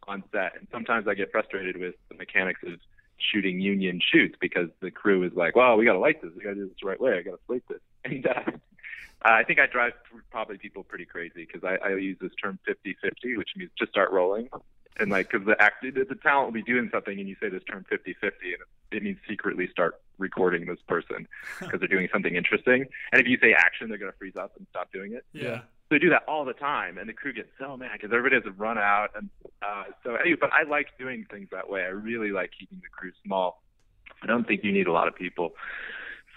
[0.06, 2.80] on set, and sometimes I get frustrated with the mechanics of
[3.18, 6.32] shooting union shoots because the crew is like, "Well, we got to light this.
[6.36, 7.18] We got to do this the right way.
[7.18, 8.42] I got to slate this." And uh,
[9.22, 9.92] I think I drive
[10.30, 14.10] probably people pretty crazy because I, I use this term 50-50, which means just start
[14.10, 14.48] rolling
[14.98, 17.48] and like because the act the, the talent will be doing something and you say
[17.48, 18.32] this term 50-50 and
[18.92, 21.26] it means secretly start recording this person
[21.60, 24.52] because they're doing something interesting and if you say action they're going to freeze up
[24.56, 25.42] and stop doing it Yeah.
[25.42, 25.58] Yeah.
[25.58, 28.36] so they do that all the time and the crew gets so mad because everybody
[28.36, 29.28] has to run out and
[29.62, 32.88] uh so anyway but i like doing things that way i really like keeping the
[32.88, 33.62] crew small
[34.22, 35.52] i don't think you need a lot of people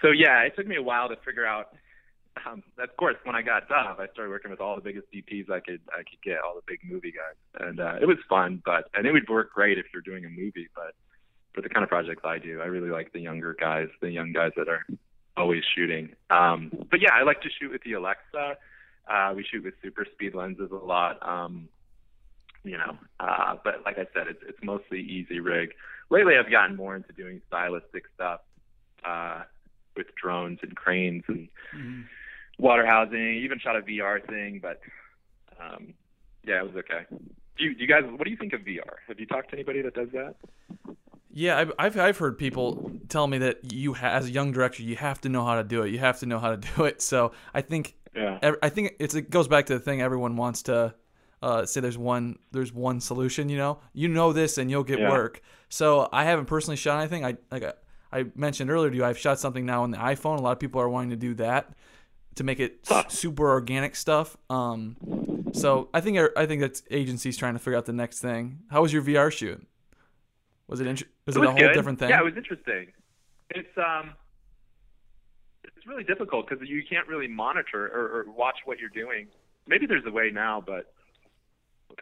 [0.02, 1.68] so yeah it took me a while to figure out
[2.50, 5.48] um, of course, when I got Dove, I started working with all the biggest DPs
[5.50, 8.60] I could I could get, all the big movie guys, and uh, it was fun.
[8.66, 10.68] But and it would work great if you're doing a movie.
[10.74, 10.94] But
[11.54, 14.32] for the kind of projects I do, I really like the younger guys, the young
[14.32, 14.84] guys that are
[15.36, 16.10] always shooting.
[16.30, 18.56] Um, but yeah, I like to shoot with the Alexa.
[19.08, 21.18] Uh, we shoot with super speed lenses a lot.
[21.26, 21.68] Um,
[22.64, 25.70] you know, uh, but like I said, it's it's mostly easy rig.
[26.10, 28.40] Lately, I've gotten more into doing stylistic stuff
[29.04, 29.42] uh,
[29.96, 32.04] with drones and cranes and Mhm.
[32.58, 33.34] water housing.
[33.36, 34.80] Even shot a VR thing, but
[35.60, 35.92] um,
[36.44, 37.04] yeah, it was okay.
[37.56, 38.96] Do you, do you guys, what do you think of VR?
[39.06, 40.34] Have you talked to anybody that does that?
[41.32, 44.82] Yeah, I've, I've I've heard people tell me that you ha- as a young director
[44.82, 45.90] you have to know how to do it.
[45.90, 47.02] You have to know how to do it.
[47.02, 48.38] So I think Yeah.
[48.42, 50.94] ev- I think it's it goes back to the thing everyone wants to
[51.42, 51.80] uh, say.
[51.80, 53.48] There's one there's one solution.
[53.48, 55.10] You know, you know this and you'll get Yeah.
[55.10, 55.40] work.
[55.68, 57.24] So I haven't personally shot anything.
[57.24, 57.72] I like I,
[58.20, 60.38] I mentioned earlier to you, I've shot something now on the iPhone.
[60.38, 61.72] A lot of people are wanting to do that
[62.36, 64.36] to make it s- super organic stuff.
[64.50, 64.96] Um,
[65.52, 68.60] so I think I think that's agencies trying to figure out the next thing.
[68.70, 69.66] How was your VR shoot?
[70.68, 72.08] Was it int- was it, was a whole different thing?
[72.10, 72.86] Yeah, it was interesting.
[73.50, 74.10] It's um,
[75.64, 79.26] it's really difficult because you can't really monitor or, or watch what you're doing.
[79.66, 80.92] Maybe there's a way now, but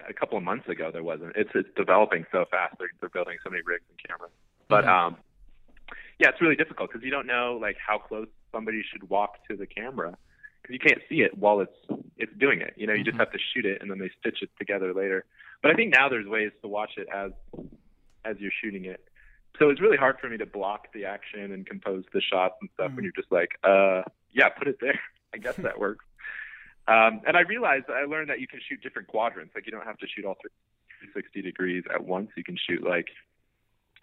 [0.09, 1.33] a couple of months ago there wasn't.
[1.37, 2.77] It's it's developing so fast.
[2.79, 4.33] They're they're building so many rigs and cameras.
[4.69, 4.89] But Mhm.
[4.89, 5.17] um,
[6.19, 9.57] yeah, it's really difficult because you don't know like how close somebody should walk to
[9.57, 10.17] the camera
[10.63, 11.77] because you can't see it while it's
[12.17, 12.75] it's doing it.
[12.77, 13.21] You know, you just Mhm.
[13.21, 15.25] have to shoot it and then they stitch it together later.
[15.63, 17.33] But I think now there's ways to watch it as
[18.25, 19.05] as you're shooting it.
[19.59, 22.71] So it's really hard for me to block the action and compose the shots and
[22.75, 24.99] stuff when you're just like, uh, yeah, put it there.
[25.35, 26.05] I guess that works.
[26.89, 29.55] Um, and I realized I learned that you can shoot different quadrants.
[29.55, 30.37] Like you don't have to shoot all
[31.01, 32.31] 360 degrees at once.
[32.37, 33.09] You can shoot like,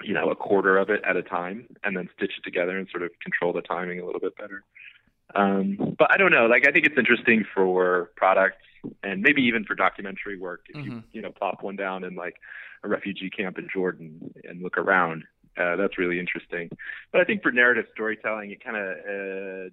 [0.02, 2.88] you know, a quarter of it at a time and then stitch it together and
[2.90, 4.64] sort of control the timing a little bit better.
[5.36, 6.48] Um, but I don't know.
[6.48, 8.64] Like I think it's interesting for products
[9.04, 10.66] and maybe even for documentary work.
[10.70, 11.04] If you Mhm.
[11.12, 12.38] you know plop one down in like
[12.84, 15.24] a refugee camp in Jordan and look around,
[15.58, 16.70] uh, that's really interesting.
[17.12, 19.70] But I think for narrative storytelling, it kind of uh,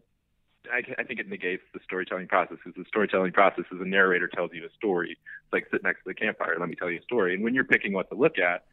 [0.73, 4.29] I, I think it negates the storytelling process because the storytelling process is a narrator
[4.29, 5.13] tells you a story.
[5.13, 7.35] It's like sit next to the campfire, let me tell you a story.
[7.35, 8.65] And when you're picking what to look at,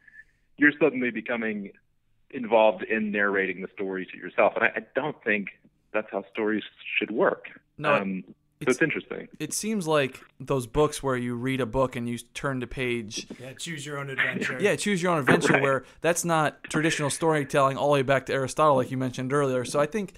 [0.56, 1.72] you're suddenly becoming
[2.30, 4.54] involved in narrating the story to yourself.
[4.56, 5.48] And I, I don't think
[5.92, 6.64] that's how stories
[6.98, 7.46] should work.
[7.78, 8.24] No, um,
[8.64, 9.28] so it's interesting.
[9.38, 13.26] it seems like those books where you read a book and you turn to page
[13.40, 14.58] Yeah, choose your own adventure.
[14.60, 15.62] yeah choose your own adventure Right.
[15.62, 19.64] where that's not traditional storytelling all the way back to aristotle like you mentioned earlier
[19.64, 20.14] so i think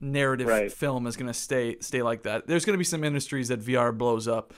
[0.00, 0.72] narrative Right.
[0.72, 3.60] film is going to stay stay like that there's going to be some industries that
[3.60, 4.52] vr blows up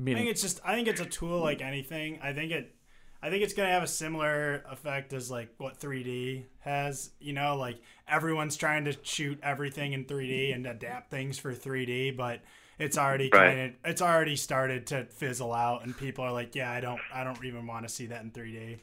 [0.00, 2.18] I think it's just I think it's a tool like anything.
[2.22, 2.74] I think it
[3.22, 7.10] I think it's gonna have a similar effect as like what 3D has.
[7.20, 7.76] You know, like
[8.08, 12.40] everyone's trying to shoot everything in 3D and adapt things for 3D, but
[12.82, 13.54] it's already Right.
[13.56, 17.00] kind of it's already started to fizzle out, and people are like, yeah, I don't
[17.12, 18.78] I don't even want to see that in 3D.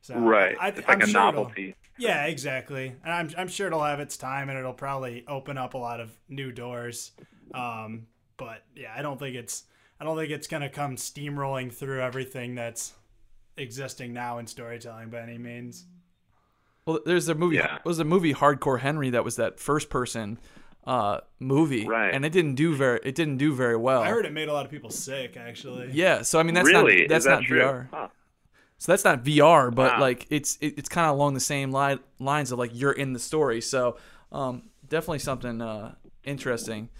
[0.00, 0.56] So Right.
[0.60, 1.74] I, it's I'm like a sure novelty.
[1.98, 2.94] Yeah, exactly.
[3.04, 6.00] And I'm I'm sure it'll have its time, and it'll probably open up a lot
[6.00, 7.12] of new doors.
[7.52, 9.64] Um, but yeah, I don't think it's
[10.00, 12.94] I don't think it's gonna come steamrolling through everything that's
[13.56, 15.86] existing now in storytelling by any means.
[16.86, 17.56] Well, there's a movie.
[17.56, 17.78] Yeah.
[17.84, 20.38] Was a movie Hardcore Henry that was that first person
[20.86, 22.14] uh, movie, Right.
[22.14, 23.00] And it didn't do very.
[23.04, 24.02] It didn't do very well.
[24.02, 25.90] I heard it made a lot of people sick, actually.
[25.92, 27.00] Yeah, so I mean that's really?
[27.02, 27.60] not that's that not true?
[27.60, 27.88] VR.
[27.90, 28.08] Huh.
[28.78, 30.00] So that's not VR, but Wow.
[30.00, 33.12] like it's it, it's kind of along the same li- lines of like you're in
[33.14, 33.60] the story.
[33.62, 33.96] So
[34.30, 35.94] um, definitely something uh,
[36.24, 36.90] interesting.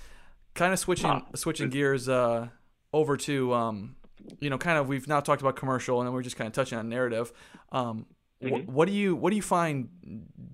[0.55, 1.21] Kind of switching Huh.
[1.35, 2.49] switching gears uh,
[2.93, 3.97] over to um,
[4.41, 6.55] you know kind of we've now talked about commercial and then we're just kind of
[6.55, 7.33] touching on narrative.
[7.73, 8.07] Um,
[8.45, 8.73] wh- Mm-hmm.
[8.73, 9.89] what do you what do you find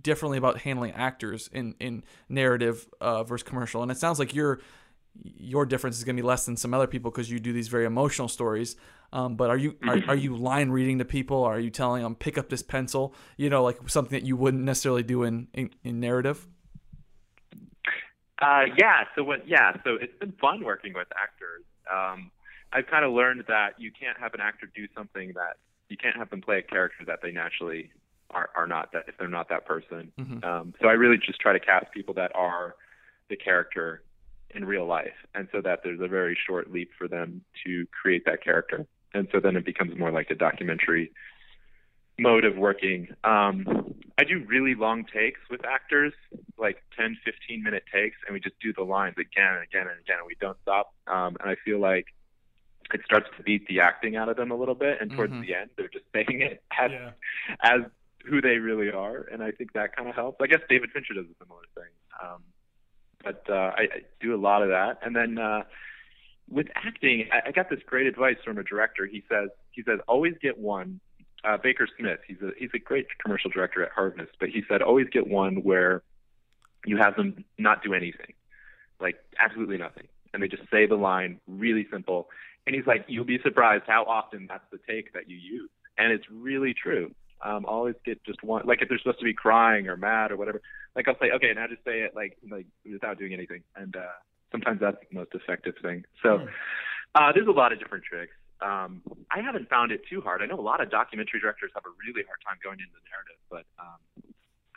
[0.02, 3.82] differently about handling actors in in narrative uh, versus commercial?
[3.82, 4.60] And it sounds like your
[5.22, 7.68] your difference is going to be less than some other people because you do these
[7.68, 8.76] very emotional stories.
[9.12, 10.10] Um, but are you are, Mm-hmm.
[10.10, 11.42] are you line reading to people?
[11.44, 13.12] Are you telling them pick up this pencil?
[13.36, 16.46] You know, like something that you wouldn't necessarily do in in, in narrative.
[18.40, 19.04] Uh, yeah.
[19.14, 19.46] So what?
[19.46, 19.72] Yeah.
[19.84, 21.64] So it's been fun working with actors.
[21.92, 22.30] Um,
[22.72, 25.56] I've kind of learned that you can't have an actor do something that
[25.90, 27.90] you can't have them play a character that they naturally
[28.30, 30.12] are, are not that if they're not that person.
[30.18, 30.44] Mhm.
[30.44, 32.76] Um, so I really just try to cast people that are
[33.28, 34.02] the character
[34.54, 38.24] in real life, and so that there's a very short leap for them to create
[38.24, 41.12] that character, and so then it becomes more like a documentary
[42.18, 43.08] mode of working.
[43.24, 46.12] Um, I do really long takes with actors,
[46.58, 49.98] like 10, 15 minute takes, and we just do the lines again and again and
[50.00, 50.92] again, and we don't stop.
[51.06, 52.06] Um, and I feel like
[52.92, 55.46] it starts to beat the acting out of them a little bit, and towards Mhm.
[55.46, 57.12] the end, they're just saying it as Yeah.
[57.62, 57.80] as
[58.26, 60.40] who they really are, and I think that kind of helps.
[60.42, 61.90] I guess David Fincher does a similar thing,
[62.22, 62.42] um,
[63.24, 64.98] but uh, I, I do a lot of that.
[65.02, 65.62] And then uh,
[66.48, 69.06] with acting, I, I got this great advice from a director.
[69.06, 71.00] He says he says always get one.
[71.42, 74.82] Uh, Baker Smith, he's a he's a great commercial director at Harvest, but he said
[74.82, 76.02] always get one where
[76.84, 78.34] you have them not do anything,
[79.00, 82.28] like absolutely nothing, and they just say the line really simple.
[82.66, 86.12] And he's like, you'll be surprised how often that's the take that you use, and
[86.12, 88.66] it's really true um, always get just one.
[88.66, 90.60] Like if they're supposed to be crying or mad or whatever,
[90.94, 94.16] like I'll say, okay, now just say it like like without doing anything, and uh,
[94.52, 96.04] sometimes that's the most effective thing.
[96.22, 96.46] So Hmm.
[97.14, 98.34] uh, there's a lot of different tricks.
[98.60, 100.42] Um, I haven't found it too hard.
[100.42, 103.08] I know a lot of documentary directors have a really hard time going into the
[103.08, 104.00] narrative, but um,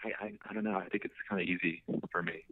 [0.05, 0.77] I, I I don't know.
[0.77, 2.45] I think it's kind of easy for me.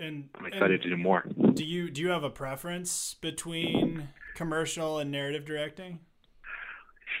[0.00, 1.24] And, I'm excited and to do more.
[1.54, 6.00] do you do you have a preference between commercial and narrative directing?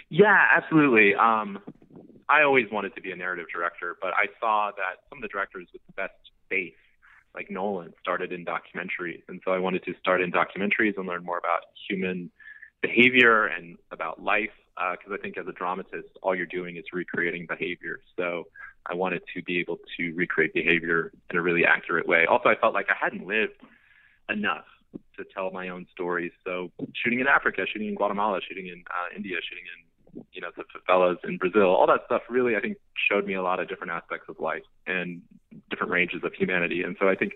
[0.08, 1.14] Yeah, absolutely.
[1.14, 1.58] Um,
[2.28, 5.28] I always wanted to be a narrative director, but I saw that some of the
[5.28, 6.14] directors with the best
[6.48, 6.72] face,
[7.34, 11.24] like Nolan, started in documentaries, and so I wanted to start in documentaries and learn
[11.24, 12.30] more about human
[12.82, 14.50] behavior and about life.
[14.76, 18.00] Because I think as a dramatist, all you're doing is recreating behavior.
[18.16, 18.44] So
[18.86, 22.26] I wanted to be able to recreate behavior in a really accurate way.
[22.26, 23.54] Also, I felt like I hadn't lived
[24.28, 24.64] enough
[25.16, 26.32] to tell my own stories.
[26.44, 30.48] So shooting in Africa, shooting in Guatemala, shooting in uh, India, shooting in you know
[30.56, 32.78] the favelas in Brazil, all that stuff really I think
[33.10, 35.22] showed me a lot of different aspects of life and
[35.70, 36.82] different ranges of humanity.
[36.82, 37.34] And so I think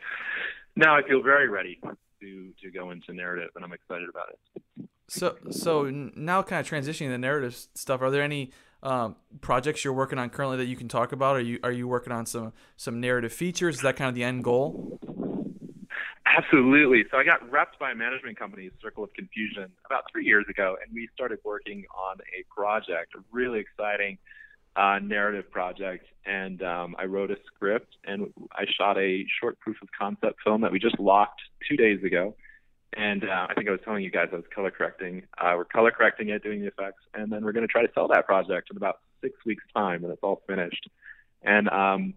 [0.74, 1.78] now I feel very ready
[2.20, 4.88] to to go into narrative, and I'm excited about it.
[5.09, 8.02] So so now kind of transitioning to the narrative stuff.
[8.02, 8.50] Are there any
[8.84, 11.36] um, projects you're working on currently that you can talk about?
[11.36, 13.76] Are you are you working on some some narrative features?
[13.76, 15.00] Is that kind of the end goal?
[16.26, 17.04] Absolutely.
[17.10, 20.76] So I got repped by a management company, Circle of Confusion, about three years ago,
[20.82, 24.18] and we started working on a project, a really exciting
[24.74, 26.06] uh, narrative project.
[26.26, 30.62] And um, I wrote a script, and I shot a short proof of concept film
[30.62, 32.34] that we just locked two days ago.
[32.96, 35.22] And uh, I think I was telling you guys I was color correcting.
[35.38, 37.92] Uh, we're color correcting it, doing the effects, and then we're going to try to
[37.94, 40.88] sell that project in about six weeks' time, when it's all finished.
[41.42, 42.14] And um,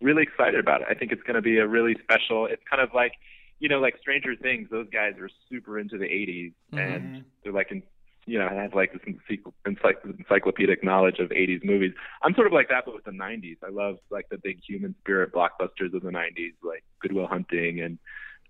[0.00, 0.86] really excited about it.
[0.90, 2.46] I think it's going to be a really special.
[2.46, 3.12] It's kind of like,
[3.58, 4.68] you know, like Stranger Things.
[4.70, 7.24] Those guys are super into the '80s, and Mhm.
[7.42, 7.82] they're like, in,
[8.26, 11.92] you know, have like this encycl- encycl- encyclopedic knowledge of '80s movies.
[12.22, 13.58] I'm sort of like that, but with the '90s.
[13.64, 17.80] I love like the big human spirit blockbusters of the '90s, like Good Will Hunting
[17.80, 17.98] and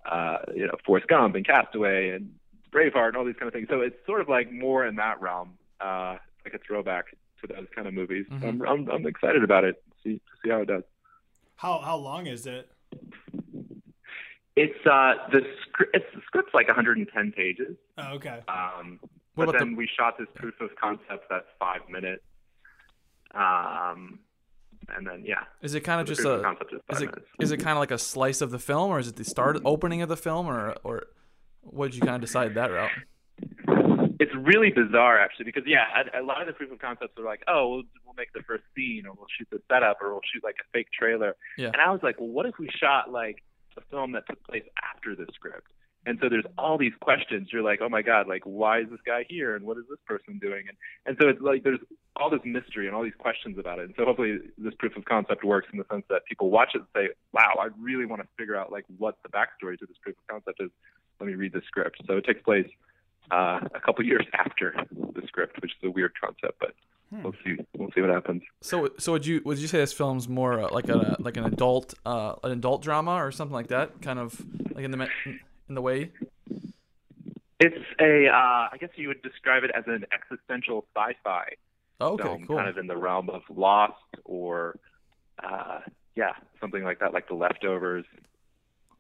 [0.05, 2.35] uh, you know, Forrest Gump and Cast Away and
[2.73, 3.69] Braveheart and all these kind of things.
[3.71, 7.07] So it's sort of like more in that realm, uh, like a throwback
[7.41, 8.27] to those kind of movies.
[8.41, 9.83] So I'm, I'm I'm excited about it.
[10.03, 10.83] See see how it does.
[11.57, 12.69] How how long is it?
[14.57, 15.95] It's uh the script.
[15.97, 17.77] It's the script's like 110 pages.
[17.99, 18.41] Oh, okay.
[18.49, 19.01] Um,
[19.35, 22.23] What but then the- we shot this proof of concept that's five minutes.
[23.35, 24.21] Um,
[24.97, 27.27] and then yeah, Is it kind of the just a concept is is it minutes.
[27.41, 29.59] is it kind of like a slice of the film, or is it the start
[29.65, 31.05] opening of the film, or or
[31.63, 32.91] what did you kind of decide that route?
[34.21, 37.25] It's really bizarre, actually, because yeah, a, a lot of the proof of concepts are
[37.25, 40.21] like, oh, we'll, we'll make the first scene, or we'll shoot the setup, or we'll
[40.33, 41.35] shoot like a fake trailer.
[41.59, 41.67] Yeah.
[41.69, 43.43] And I was like, well, what if we shot like
[43.77, 44.63] a film that took place
[44.95, 45.67] after the script?
[46.07, 47.49] And so there's all these questions.
[47.53, 49.99] You're like, oh my god, like why is this guy here, and what is this
[50.07, 50.65] person doing?
[50.69, 50.77] And
[51.07, 51.81] and so it's like there's
[52.17, 53.87] all this mystery and all these questions about it.
[53.87, 56.79] And so hopefully this proof of concept works in the sense that people watch it
[56.79, 59.97] and say, wow, I really want to figure out like what the backstory to this
[60.03, 60.71] proof of concept is.
[61.21, 62.03] Let me read the script.
[62.07, 62.69] So it takes place
[63.31, 66.75] uh, a couple years after the script, which is a weird concept, but
[67.23, 67.57] we'll see.
[67.77, 68.43] We'll see what happens.
[68.61, 71.45] So so would you would you say this film's more uh, like a like an
[71.45, 74.03] adult uh, an adult drama or something like that?
[74.03, 74.41] Kind of
[74.75, 75.09] like in the
[75.69, 76.11] in the way.
[77.61, 81.51] It's a, uh, I guess you would describe it as an existential sci-fi
[82.01, 82.57] Oh, okay, film, cool.
[82.57, 83.95] kind of in the realm of Lost
[84.25, 84.77] or,
[85.43, 85.79] uh,
[86.17, 88.05] yeah, something like that, like The Leftovers,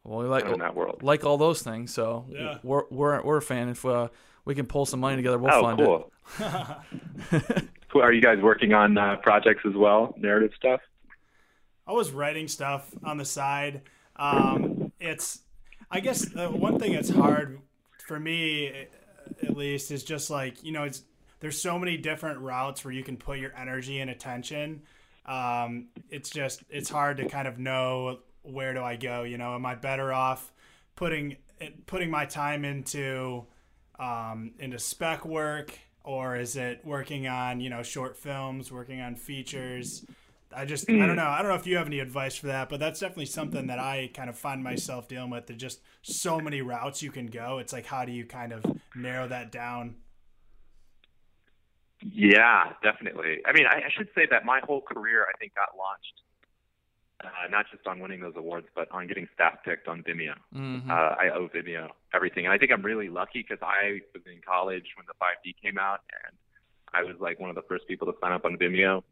[0.04, 1.02] Well, we like in that world.
[1.02, 1.92] like all those things.
[1.92, 2.58] So Yeah.
[2.62, 3.68] we're we're we're a fan.
[3.68, 4.08] If uh,
[4.44, 6.12] we can pull some money together, we'll oh, fund cool.
[7.90, 8.02] Cool.
[8.02, 10.80] Are you guys working on uh, projects as well, narrative stuff?
[11.86, 13.82] I was writing stuff on the side.
[14.16, 15.42] Um, it's,
[15.94, 17.60] I guess, the one thing that's hard
[18.04, 18.88] for me,
[19.40, 21.04] at least, is just like you know, it's
[21.38, 24.82] there's so many different routes where you can put your energy and attention.
[25.24, 29.22] Um, it's just it's hard to kind of know where do I go.
[29.22, 30.52] You know, am I better off
[30.96, 31.36] putting
[31.86, 33.44] putting my time into
[34.00, 39.14] um, into spec work, or is it working on you know short films, working on
[39.14, 40.04] features?
[40.56, 41.26] I just I don't know.
[41.26, 43.78] I don't know if you have any advice for that, but that's definitely something that
[43.78, 45.46] I kind of find myself dealing with.
[45.46, 47.58] There's just so many routes you can go.
[47.58, 49.96] It's like how do you kind of narrow that down?
[52.02, 53.38] Yeah, definitely.
[53.46, 56.20] I mean, I, I should say that my whole career, I think, got launched
[57.24, 60.34] uh, not just on winning those awards, but on getting staff picked on Vimeo.
[60.54, 60.88] Mhm.
[60.88, 64.40] Uh, I owe Vimeo everything, and I think I'm really lucky because I was in
[64.46, 66.36] college when the 5D came out, and
[66.92, 69.02] I was like one of the first people to sign up on Vimeo.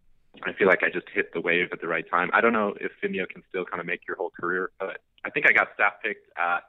[0.44, 2.30] I feel like I just hit the wave at the right time.
[2.32, 5.30] I don't know if Vimeo can still kind of make your whole career, but I
[5.30, 6.62] think I got staff picked at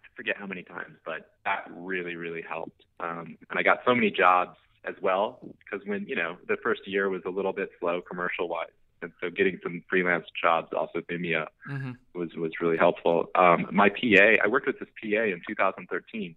[0.00, 2.82] I forget how many times, but that really really helped.
[3.00, 6.86] Um, and I got so many jobs as well because when you know the first
[6.86, 8.68] year was a little bit slow commercial wise,
[9.02, 11.96] and so getting some freelance jobs also Vimeo Mhm.
[12.14, 13.30] was was really helpful.
[13.34, 16.34] Um, my PA, I worked with this PA in 2013,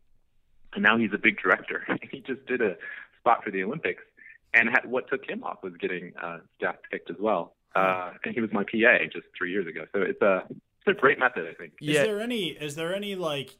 [0.73, 1.85] and now he's a big director.
[2.11, 2.77] he just did a
[3.19, 4.03] spot for the Olympics,
[4.55, 7.55] and had, what took him off was getting uh, staff picked as well.
[7.75, 9.85] Uh, and he was my PA just three years ago.
[9.93, 11.73] So it's a it's a great method, I think.
[11.81, 12.01] Yeah.
[12.01, 13.57] Is there any is there any like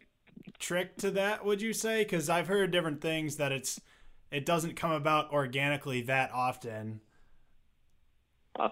[0.58, 1.44] trick to that?
[1.46, 2.04] Would you say?
[2.04, 3.82] Because I've heard different things that it's
[4.32, 7.02] it doesn't come about organically that often.
[8.58, 8.70] Uh,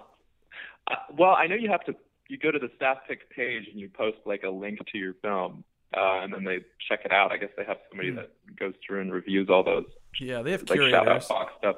[0.90, 1.96] uh, well, I know you have to.
[2.30, 5.14] You go to the staff pick page and you post like a link to your
[5.22, 5.64] film,
[5.96, 7.32] uh, and then they check it out.
[7.34, 8.16] I guess they have somebody Hmm.
[8.16, 9.86] that goes through and reviews all those
[10.20, 11.76] Yeah, they have like shout out box stuff.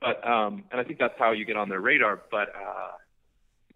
[0.00, 2.22] But um, and I think that's how you get on their radar.
[2.30, 2.92] But uh,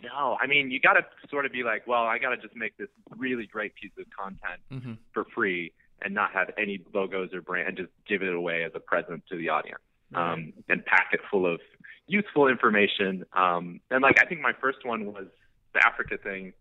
[0.03, 2.55] no, I mean you got to sort of be like, well, I got to just
[2.55, 4.99] make this really great piece of content Mhm.
[5.13, 8.73] for free and not have any logos or brand, and just give it away as
[8.75, 9.81] a present to the audience,
[10.15, 11.61] um, and pack it full of
[12.07, 13.25] useful information.
[13.33, 15.27] Um, and like I think my first one was
[15.73, 16.53] the Africa thing,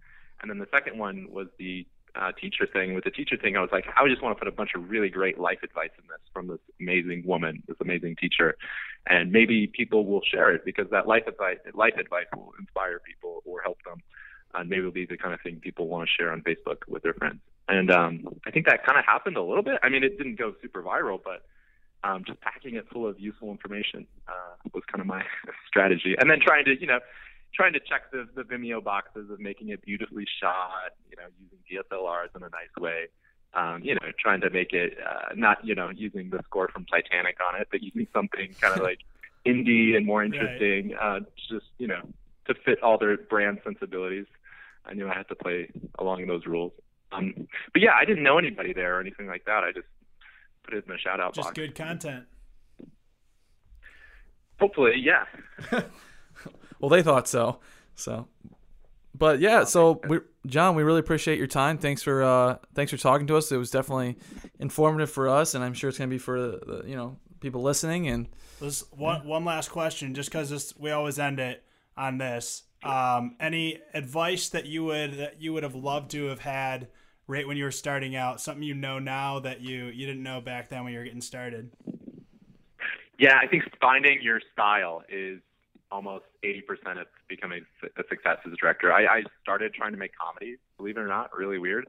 [0.42, 1.86] and then the second one was the
[2.16, 2.94] uh, teacher thing.
[2.94, 4.90] With the teacher thing, I was like, I just want to put a bunch of
[4.90, 8.56] really great life advice in this from this amazing woman, this amazing teacher,
[9.08, 13.42] and maybe people will share it because that life advice, life advice will inspire people
[13.46, 14.02] or help them.
[14.56, 17.02] And maybe it'll be the kind of thing people want to share on Facebook with
[17.02, 17.40] their friends.
[17.68, 19.80] And um, I think that kind of happened a little bit.
[19.82, 21.44] I mean, it didn't go super viral, but
[22.04, 25.24] um, just packing it full of useful information uh, was kind of my
[25.68, 26.16] strategy.
[26.20, 27.00] And then trying to, you know,
[27.54, 31.60] trying to check the, the Vimeo boxes of making it beautifully shot, you know, using
[31.70, 33.08] DSLRs in a nice way.
[33.56, 36.86] Um, you know, trying to make it uh, not, you know, using the score from
[36.86, 39.00] Titanic on it, but using something kind of like
[39.46, 42.02] indie and more interesting, uh, just, you know,
[42.48, 44.26] to fit all their brand sensibilities.
[44.86, 46.74] I knew I had to play along those rules.
[47.12, 49.64] Um, but yeah, I didn't know anybody there or anything like that.
[49.64, 49.88] I just
[50.64, 51.56] put it in the shout out Just box.
[51.56, 52.26] good content.
[54.60, 55.26] Hopefully, yeah.
[56.80, 57.60] Well, they thought so.
[57.96, 58.28] So,
[59.16, 59.64] but yeah.
[59.64, 61.78] So we, John, we really appreciate your time.
[61.78, 63.54] Thanks for uh, thanks for talking to us.
[63.54, 64.18] It was definitely
[64.60, 67.62] informative for us, and I'm sure it's gonna be for the, the you know people
[67.62, 68.10] listening.
[68.10, 68.28] And
[68.60, 71.64] Let's, one one last question, just because we always end it
[71.96, 72.64] on this.
[72.84, 76.90] Um, any advice that you would that you would have loved to have had
[77.28, 78.42] right when you were starting out?
[78.42, 81.22] Something you know now that you you didn't know back then when you were getting
[81.22, 81.72] started.
[83.18, 85.40] Yeah, I think finding your style is
[85.94, 88.92] almost 80% of becoming a success as a director.
[88.92, 91.88] I, I started trying to make comedies, believe it or not, really weird,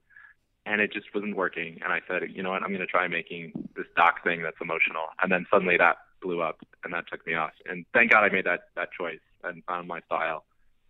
[0.67, 1.81] and it just wasn't working.
[1.83, 4.59] And I said, you know what, I'm going to try making this doc thing that's
[4.61, 5.07] emotional.
[5.23, 7.53] And then suddenly that blew up, and that took me off.
[7.65, 10.45] And thank God I made that that choice and found my style.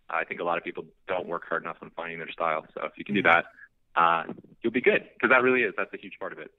[0.09, 2.65] I think a lot of people don't work hard enough on finding their style.
[2.73, 3.45] So if you can do that,
[3.95, 4.23] uh,
[4.61, 6.51] you'll be good because that really is that's a huge part of it.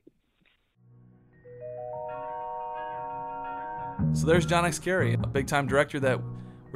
[4.14, 4.78] So there's John X.
[4.78, 6.20] Carey, a big time director that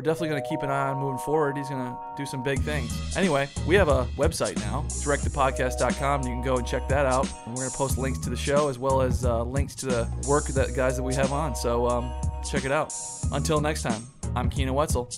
[0.01, 1.59] we're definitely going to keep an eye on moving forward.
[1.59, 3.15] He's going to do some big things.
[3.19, 6.23] Anyway, we have a website now, directthepodcast.com.
[6.23, 7.29] You can go and check that out.
[7.45, 9.87] And we're going to post links to the show as well as uh, links to
[9.87, 11.55] the work that guys that we have on.
[11.55, 12.11] So um,
[12.51, 12.95] check it out.
[13.33, 15.11] Until next time, I'm Keenan Wetzel.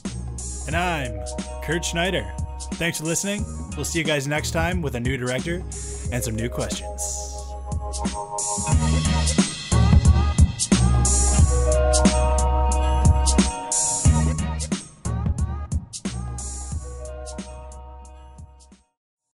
[0.67, 1.21] And I'm
[1.63, 2.35] Kurt Schneider.
[2.73, 3.45] Thanks for listening.
[3.77, 5.63] We'll see you guys next time with a new director
[6.11, 7.31] and some new questions.